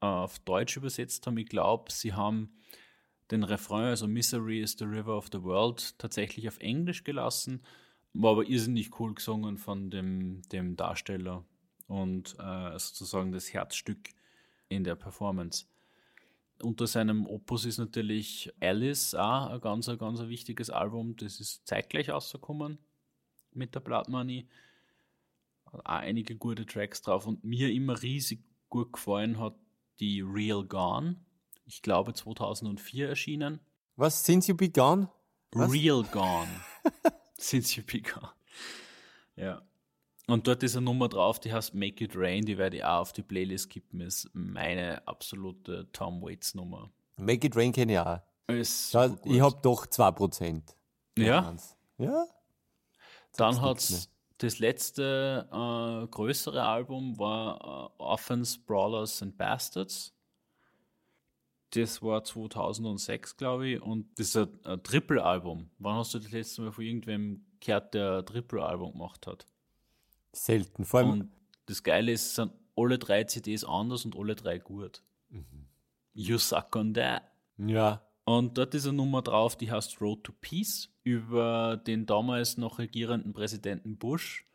[0.00, 1.38] auf Deutsch übersetzt haben.
[1.38, 2.50] Ich glaube, sie haben
[3.30, 7.62] den Refrain, also Misery is the River of the World, tatsächlich auf Englisch gelassen.
[8.12, 11.44] War aber irrsinnig cool gesungen von dem, dem Darsteller
[11.86, 14.10] und äh, sozusagen das Herzstück
[14.68, 15.66] in der Performance.
[16.62, 21.16] Unter seinem Opus ist natürlich Alice auch ein ganz, ein ganz wichtiges Album.
[21.16, 22.78] Das ist zeitgleich rausgekommen
[23.52, 24.48] mit der Blood Money.
[25.64, 29.54] Auch einige gute Tracks drauf und mir immer riesig gut gefallen hat
[30.00, 31.16] die Real Gone.
[31.64, 33.60] Ich glaube 2004 erschienen.
[33.96, 34.24] Was?
[34.24, 35.08] Since You Be Gone?
[35.52, 35.72] Was?
[35.72, 36.48] Real Gone.
[37.38, 38.32] Since You Be Gone.
[39.36, 39.62] Ja.
[40.26, 43.00] Und dort ist eine Nummer drauf, die heißt Make It Rain, die werde ich auch
[43.00, 46.90] auf die Playlist kippen, ist meine absolute Tom Waits Nummer.
[47.16, 48.20] Make It Rain kenne ich auch.
[48.48, 50.62] Ist da, ich habe doch 2%.
[51.16, 51.56] Ja?
[51.98, 52.26] Ja?
[53.36, 60.12] Dann hat es das letzte äh, größere Album war äh, Orphans, Brawlers and Bastards.
[61.70, 65.70] Das war 2006, glaube ich, und das ist ein, ein Triple-Album.
[65.78, 69.46] Wann hast du das letzte Mal von irgendwem gehört, der ein Triple-Album gemacht hat?
[70.36, 70.84] Selten.
[70.84, 71.30] Vor allem und
[71.66, 75.02] das Geile ist, sind alle drei CDs anders und alle drei gut.
[75.30, 75.66] Mhm.
[76.12, 77.22] You suck on that.
[77.58, 78.02] Ja.
[78.24, 82.78] Und dort ist eine Nummer drauf, die heißt Road to Peace, über den damals noch
[82.78, 84.46] regierenden Präsidenten Bush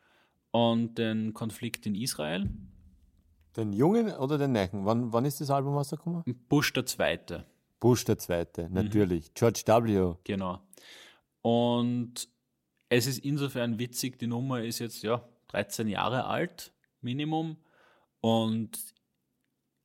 [0.51, 2.49] und den Konflikt in Israel.
[3.55, 4.85] Den Jungen oder den Neuen?
[4.85, 6.23] Wann, wann ist das Album rausgekommen?
[6.47, 7.45] Bush der Zweite.
[7.79, 8.73] Bush der Zweite, mhm.
[8.73, 9.29] natürlich.
[9.29, 9.33] Mhm.
[9.33, 10.15] George W.
[10.23, 10.59] Genau.
[11.41, 12.29] Und
[12.89, 17.57] es ist insofern witzig, die Nummer ist jetzt, ja, 13 Jahre alt, Minimum,
[18.21, 18.77] und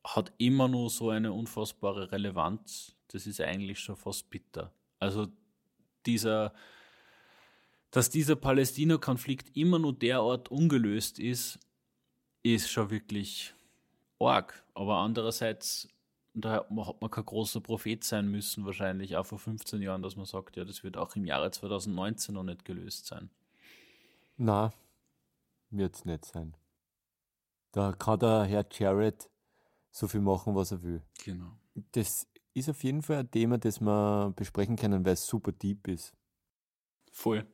[0.05, 2.95] hat immer nur so eine unfassbare Relevanz.
[3.09, 4.73] Das ist eigentlich schon fast bitter.
[5.01, 5.27] Also
[6.07, 6.53] dieser,
[7.91, 11.59] dass dieser Palästina-Konflikt immer nur derart ungelöst ist,
[12.43, 13.55] ist schon wirklich
[14.21, 14.65] arg.
[14.75, 15.89] Aber andererseits,
[16.35, 20.27] da hat man, kein großer Prophet sein müssen, wahrscheinlich auch vor 15 Jahren, dass man
[20.27, 23.31] sagt, ja, das wird auch im Jahre 2019 noch nicht gelöst sein.
[24.37, 24.73] Na,
[25.79, 26.57] wird es nicht sein.
[27.73, 29.31] Da kann der Herr Jared
[29.91, 31.03] so viel machen, was er will.
[31.25, 31.59] Genau.
[31.93, 35.89] Das ist auf jeden Fall ein Thema, das wir besprechen können, weil es super deep
[35.89, 36.15] ist.
[37.13, 37.47] Voll.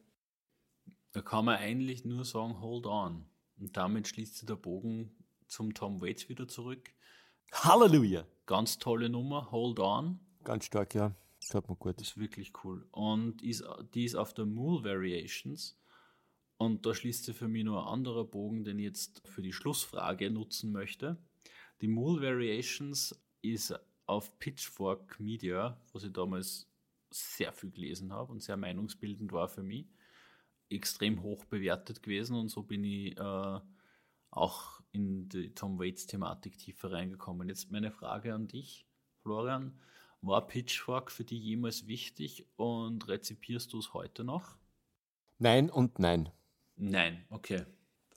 [1.12, 3.26] Da kann man eigentlich nur sagen, hold on.
[3.58, 5.14] Und damit schließt sich der Bogen
[5.46, 6.94] zum Tom Waits wieder zurück.
[7.52, 8.26] Halleluja!
[8.46, 10.20] Ganz tolle Nummer, hold on.
[10.42, 11.14] Ganz stark, ja.
[11.40, 12.00] Schaut mir gut.
[12.00, 12.86] Das ist wirklich cool.
[12.92, 13.64] Und ist,
[13.94, 15.76] die ist auf der Mool Variations.
[16.62, 19.52] Und da schließt sich für mich nur ein anderer Bogen, den ich jetzt für die
[19.52, 21.16] Schlussfrage nutzen möchte.
[21.80, 23.74] Die Mool Variations ist
[24.06, 26.70] auf Pitchfork Media, was ich damals
[27.10, 29.88] sehr viel gelesen habe und sehr meinungsbildend war für mich,
[30.70, 33.60] extrem hoch bewertet gewesen und so bin ich äh,
[34.30, 37.48] auch in die Tom Waits Thematik tiefer reingekommen.
[37.48, 38.86] Jetzt meine Frage an dich,
[39.22, 39.80] Florian.
[40.20, 44.54] War Pitchfork für dich jemals wichtig und rezipierst du es heute noch?
[45.40, 46.30] Nein und nein.
[46.76, 47.64] Nein, okay.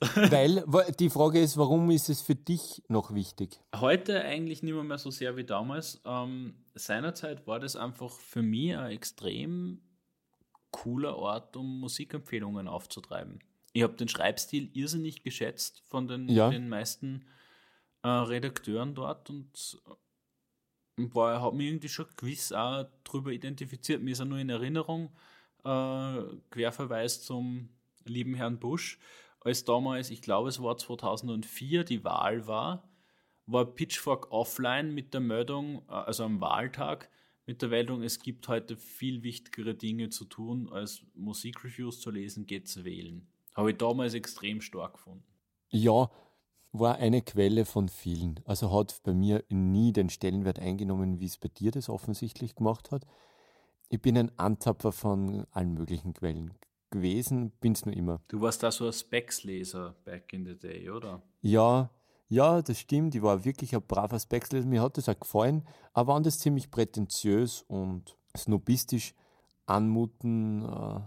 [0.00, 0.62] Weil
[0.98, 3.60] die Frage ist, warum ist es für dich noch wichtig?
[3.74, 6.02] Heute eigentlich nicht mehr so sehr wie damals.
[6.04, 9.80] Ähm, seinerzeit war das einfach für mich ein extrem
[10.70, 13.38] cooler Ort, um Musikempfehlungen aufzutreiben.
[13.72, 16.50] Ich habe den Schreibstil irrsinnig geschätzt von den, ja.
[16.50, 17.24] den meisten
[18.02, 19.80] äh, Redakteuren dort und
[20.96, 24.02] war, habe mich irgendwie schon gewiss auch darüber identifiziert.
[24.02, 25.10] Mir ist ja nur in Erinnerung
[25.64, 27.70] äh, Querverweis zum
[28.08, 28.98] lieben Herrn Busch
[29.46, 32.88] als damals, ich glaube es war 2004, die Wahl war,
[33.46, 37.08] war Pitchfork offline mit der Meldung, äh, also am Wahltag,
[37.46, 42.46] mit der Meldung, es gibt heute viel wichtigere Dinge zu tun, als Musikreviews zu lesen,
[42.46, 43.28] geht's wählen.
[43.54, 45.22] Habe ich damals extrem stark gefunden.
[45.68, 46.10] Ja,
[46.72, 48.40] war eine Quelle von vielen.
[48.46, 52.90] Also hat bei mir nie den Stellenwert eingenommen, wie es bei dir das offensichtlich gemacht
[52.90, 53.06] hat.
[53.88, 56.52] Ich bin ein Antapfer von allen möglichen Quellen
[56.96, 58.20] gewesen, bin es nur immer.
[58.28, 61.22] Du warst da so ein Specs-Leser back in the day, oder?
[61.42, 61.90] Ja,
[62.28, 63.14] ja, das stimmt.
[63.14, 64.66] Ich war wirklich ein braver Specs-Leser.
[64.66, 69.14] Mir hat das auch gefallen, aber anders ziemlich prätentiös und snobistisch
[69.66, 71.00] anmuten äh,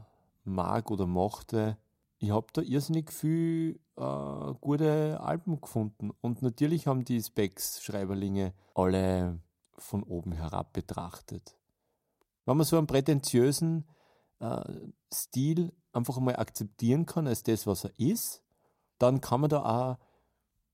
[0.46, 1.78] mag oder mochte.
[2.20, 6.12] Ich habe da irrsinnig viel äh, gute Alben gefunden.
[6.22, 9.40] Und natürlich haben die Specs-Schreiberlinge alle
[9.78, 11.56] von oben herab betrachtet.
[12.46, 13.86] Wenn man so einen prätentiösen
[14.40, 14.62] äh,
[15.14, 18.44] Stil einfach mal akzeptieren kann als das, was er ist,
[18.98, 19.98] dann kann man da auch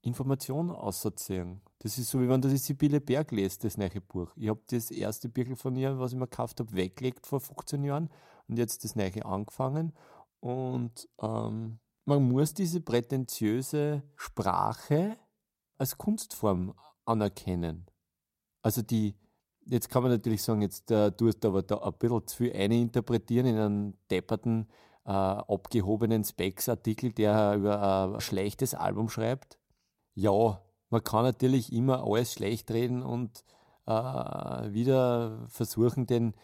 [0.01, 1.61] Informationen auserzählen.
[1.79, 4.31] Das ist so, wie wenn du die Sibylle Berg liest, das neue Buch.
[4.35, 7.83] Ich habe das erste Buch von ihr, was ich mir gekauft habe, weggelegt vor 15
[7.83, 8.09] Jahren
[8.47, 9.93] und jetzt das neue angefangen.
[10.39, 15.17] Und ähm, man muss diese prätentiöse Sprache
[15.77, 17.87] als Kunstform anerkennen.
[18.61, 19.15] Also die,
[19.67, 22.53] Jetzt kann man natürlich sagen, jetzt äh, tust du aber da ein bisschen zu viel
[22.53, 24.67] eininterpretieren in einen depperten,
[25.05, 29.57] äh, abgehobenen Specs-Artikel, der über ein schlechtes Album schreibt.
[30.13, 33.43] Ja, man kann natürlich immer alles schlecht reden und
[33.87, 36.35] äh, wieder versuchen, den,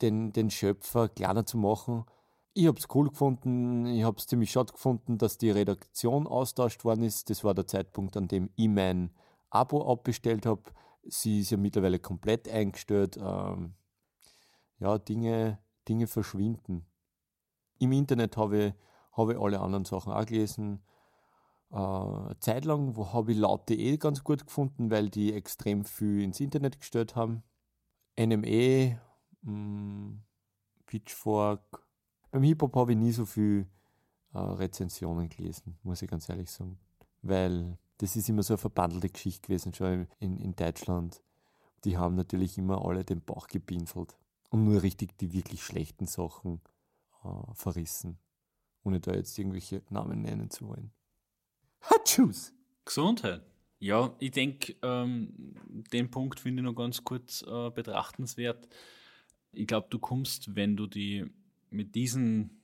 [0.00, 2.04] den, den Schöpfer kleiner zu machen.
[2.52, 6.84] Ich habe es cool gefunden, ich habe es ziemlich schade gefunden, dass die Redaktion austauscht
[6.84, 7.30] worden ist.
[7.30, 9.10] Das war der Zeitpunkt, an dem ich mein
[9.50, 10.62] Abo abbestellt habe.
[11.04, 13.16] Sie ist ja mittlerweile komplett eingestellt.
[13.16, 13.74] Ähm,
[14.78, 16.86] ja, Dinge, Dinge verschwinden.
[17.78, 18.74] Im Internet habe ich,
[19.12, 20.82] hab ich alle anderen Sachen auch gelesen.
[21.70, 27.16] Äh, Zeitlang habe ich laut.de ganz gut gefunden, weil die extrem viel ins Internet gestellt
[27.16, 27.42] haben.
[28.18, 29.00] NME,
[29.42, 30.22] mh, mm,
[30.86, 31.86] Pitchfork.
[32.30, 33.66] Beim Hip-Hop habe ich nie so viel
[34.34, 36.78] äh, Rezensionen gelesen, muss ich ganz ehrlich sagen.
[37.22, 41.22] Weil das ist immer so eine verbandelte Geschichte gewesen, schon in, in Deutschland.
[41.84, 44.16] Die haben natürlich immer alle den Bauch gepinselt
[44.48, 46.62] und nur richtig die wirklich schlechten Sachen
[47.24, 48.18] äh, verrissen.
[48.84, 50.92] Ohne da jetzt irgendwelche Namen nennen zu wollen.
[51.82, 52.54] Hatschus!
[52.86, 53.42] Gesundheit.
[53.78, 55.54] Ja, ich denke, ähm,
[55.92, 58.66] den Punkt finde ich noch ganz kurz äh, betrachtenswert.
[59.52, 61.26] Ich glaube, du kommst, wenn du die
[61.68, 62.59] mit diesen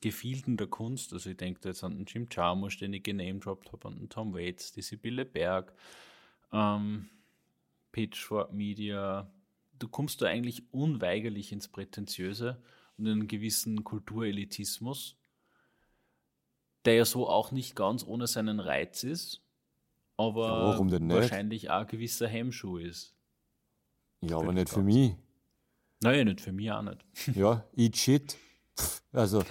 [0.00, 3.88] Gefilden der Kunst, also ich denke jetzt an den Jim Jarmusch, den ich genamedroppt habe,
[3.88, 5.72] an den Tom Waits, die Sibylle Berg,
[6.52, 7.08] ähm,
[7.92, 9.30] Pitchfork Media,
[9.78, 12.62] du kommst da eigentlich unweigerlich ins Prätentiöse
[12.96, 15.16] und in einen gewissen Kulturelitismus,
[16.84, 19.42] der ja so auch nicht ganz ohne seinen Reiz ist,
[20.16, 23.14] aber ja, wahrscheinlich auch ein gewisser Hemmschuh ist.
[24.20, 25.14] Ja, aber nicht für mich.
[26.00, 27.04] Nein, nicht für mich auch nicht.
[27.34, 28.36] Ja, eat shit.
[29.12, 29.42] Also,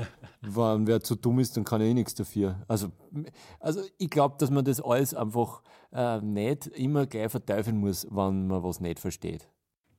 [0.42, 2.64] wenn wer zu dumm ist, dann kann er eh nichts dafür.
[2.68, 2.92] Also,
[3.60, 5.62] also ich glaube, dass man das alles einfach
[5.92, 9.50] äh, nicht immer gleich verteufeln muss, wenn man was nicht versteht.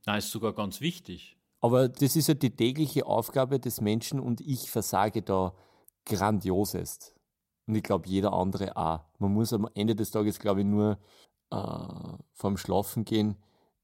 [0.06, 1.36] Nein, ist sogar ganz wichtig.
[1.60, 5.54] Aber das ist ja die tägliche Aufgabe des Menschen und ich versage da
[6.06, 7.14] grandiosest.
[7.66, 9.00] Und ich glaube, jeder andere auch.
[9.18, 10.98] Man muss am Ende des Tages, glaube ich, nur
[11.50, 11.56] äh,
[12.32, 13.36] vorm Schlafen gehen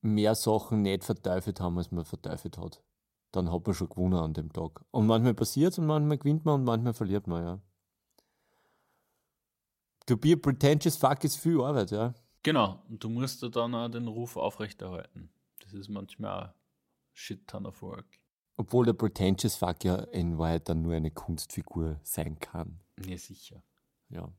[0.05, 2.82] mehr Sachen nicht verteufelt haben, als man verteufelt hat.
[3.35, 4.85] Dann hat man schon gewonnen an dem Tag.
[4.93, 7.61] Und manchmal passiert es und manchmal gewinnt man und manchmal verliert man, ja.
[10.07, 12.14] To be a pretentious fuck ist viel Arbeit, ja.
[12.45, 15.30] Genau, und du musst da dann auch den Ruf aufrechterhalten.
[15.59, 16.55] Das ist manchmal auch
[17.12, 18.07] shit ton of work.
[18.57, 22.78] Obwohl der pretentious fuck ja in Wahrheit dann nur eine Kunstfigur sein kann.
[23.05, 23.64] Ja, sicher.
[24.11, 24.32] Ja.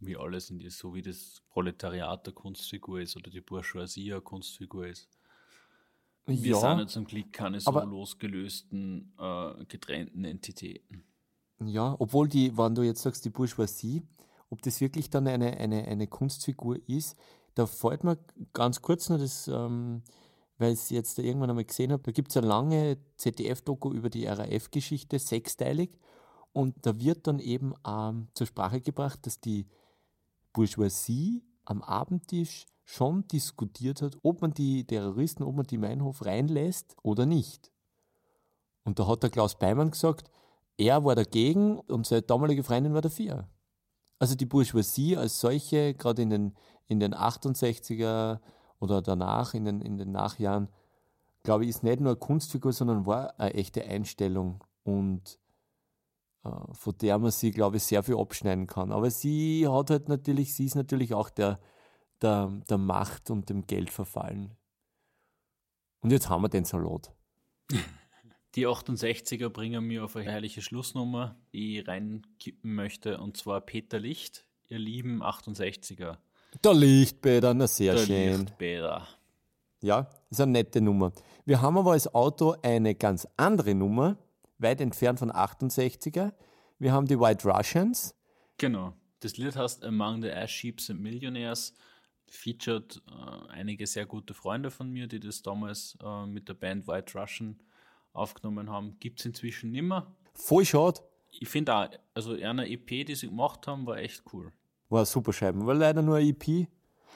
[0.00, 4.22] Wie alles in dir, so wie das Proletariat der Kunstfigur ist oder die Bourgeoisie eine
[4.22, 5.08] Kunstfigur ist.
[6.26, 11.04] Wir sind ja zum Glück keine so aber- losgelösten, äh, getrennten Entitäten.
[11.60, 14.02] Ja, obwohl die, wenn du jetzt sagst, die Bourgeoisie,
[14.50, 17.16] ob das wirklich dann eine, eine, eine Kunstfigur ist,
[17.54, 18.18] da fällt mir
[18.52, 20.02] ganz kurz noch das, ähm,
[20.58, 23.92] weil ich es jetzt da irgendwann einmal gesehen habe, da gibt es eine lange ZDF-Doku
[23.92, 25.98] über die RAF-Geschichte, sechsteilig,
[26.52, 29.66] und da wird dann eben ähm, zur Sprache gebracht, dass die
[30.52, 36.96] Bourgeoisie am Abendtisch schon diskutiert hat, ob man die Terroristen, ob man die Meinhof reinlässt
[37.02, 37.72] oder nicht.
[38.84, 40.30] Und da hat der Klaus Beimann gesagt,
[40.76, 43.48] er war dagegen und seine damalige Freundin war dafür.
[44.18, 46.54] Also die Bourgeoisie als solche, gerade in den,
[46.86, 48.40] in den 68er
[48.78, 50.68] oder danach, in den, in den Nachjahren,
[51.42, 55.38] glaube ich, ist nicht nur eine Kunstfigur, sondern war eine echte Einstellung und
[56.44, 58.92] äh, von der man sie, glaube ich, sehr viel abschneiden kann.
[58.92, 61.60] Aber sie hat halt natürlich, sie ist natürlich auch der,
[62.24, 64.56] der, der Macht und dem Geld verfallen.
[66.00, 67.12] Und jetzt haben wir den Salat.
[68.54, 73.98] Die 68er bringen mir auf eine herrliche Schlussnummer, die ich reinkippen möchte, und zwar Peter
[73.98, 76.18] Licht, ihr lieben 68er.
[76.62, 78.40] Der Lichtbäder, na sehr Der schön.
[78.40, 79.08] Lichtbäder.
[79.80, 81.12] Ja, ist eine nette Nummer.
[81.44, 84.16] Wir haben aber als Auto eine ganz andere Nummer,
[84.58, 86.32] weit entfernt von 68er.
[86.78, 88.14] Wir haben die White Russians.
[88.58, 88.94] Genau.
[89.20, 91.74] Das Lied heißt Among the Ash Sheeps and Millionaires.
[92.26, 96.86] Featured äh, einige sehr gute Freunde von mir, die das damals äh, mit der Band
[96.88, 97.60] White Russian
[98.12, 98.98] aufgenommen haben.
[99.00, 100.14] Gibt es inzwischen nimmer.
[100.34, 101.00] Voll schade.
[101.30, 104.52] Ich finde auch, also eine EP, die sie gemacht haben, war echt cool.
[104.88, 105.66] War super Scheiben.
[105.66, 106.68] War leider nur eine EP.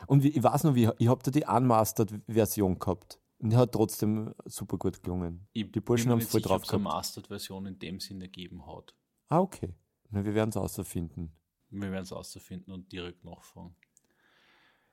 [0.07, 3.19] Und ich weiß noch, wie, ich habe da die Unmastered-Version gehabt.
[3.39, 5.47] Und die hat trotzdem super gut gelungen.
[5.53, 6.95] Ich Die Burschen haben nicht voll drauf ob es eine gehabt.
[6.97, 8.95] Mastered-Version in dem Sinne gegeben hat.
[9.29, 9.75] Ah, okay.
[10.11, 11.33] Na, wir werden es außerfinden.
[11.71, 13.77] Wir werden es auszufinden und direkt nachfragen.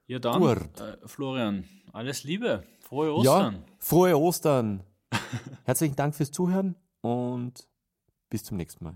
[0.07, 0.57] Ja, dann, Gut.
[0.79, 3.63] äh, Florian, alles Liebe, frohe Ja, Ostern.
[3.79, 4.83] frohe Ostern.
[5.63, 7.67] Herzlichen Dank fürs Zuhören und
[8.29, 8.95] bis zum nächsten Mal.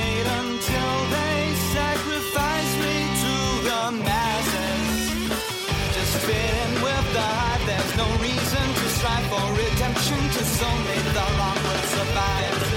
[9.31, 10.19] for redemption.
[10.35, 12.70] Just only the long will survive.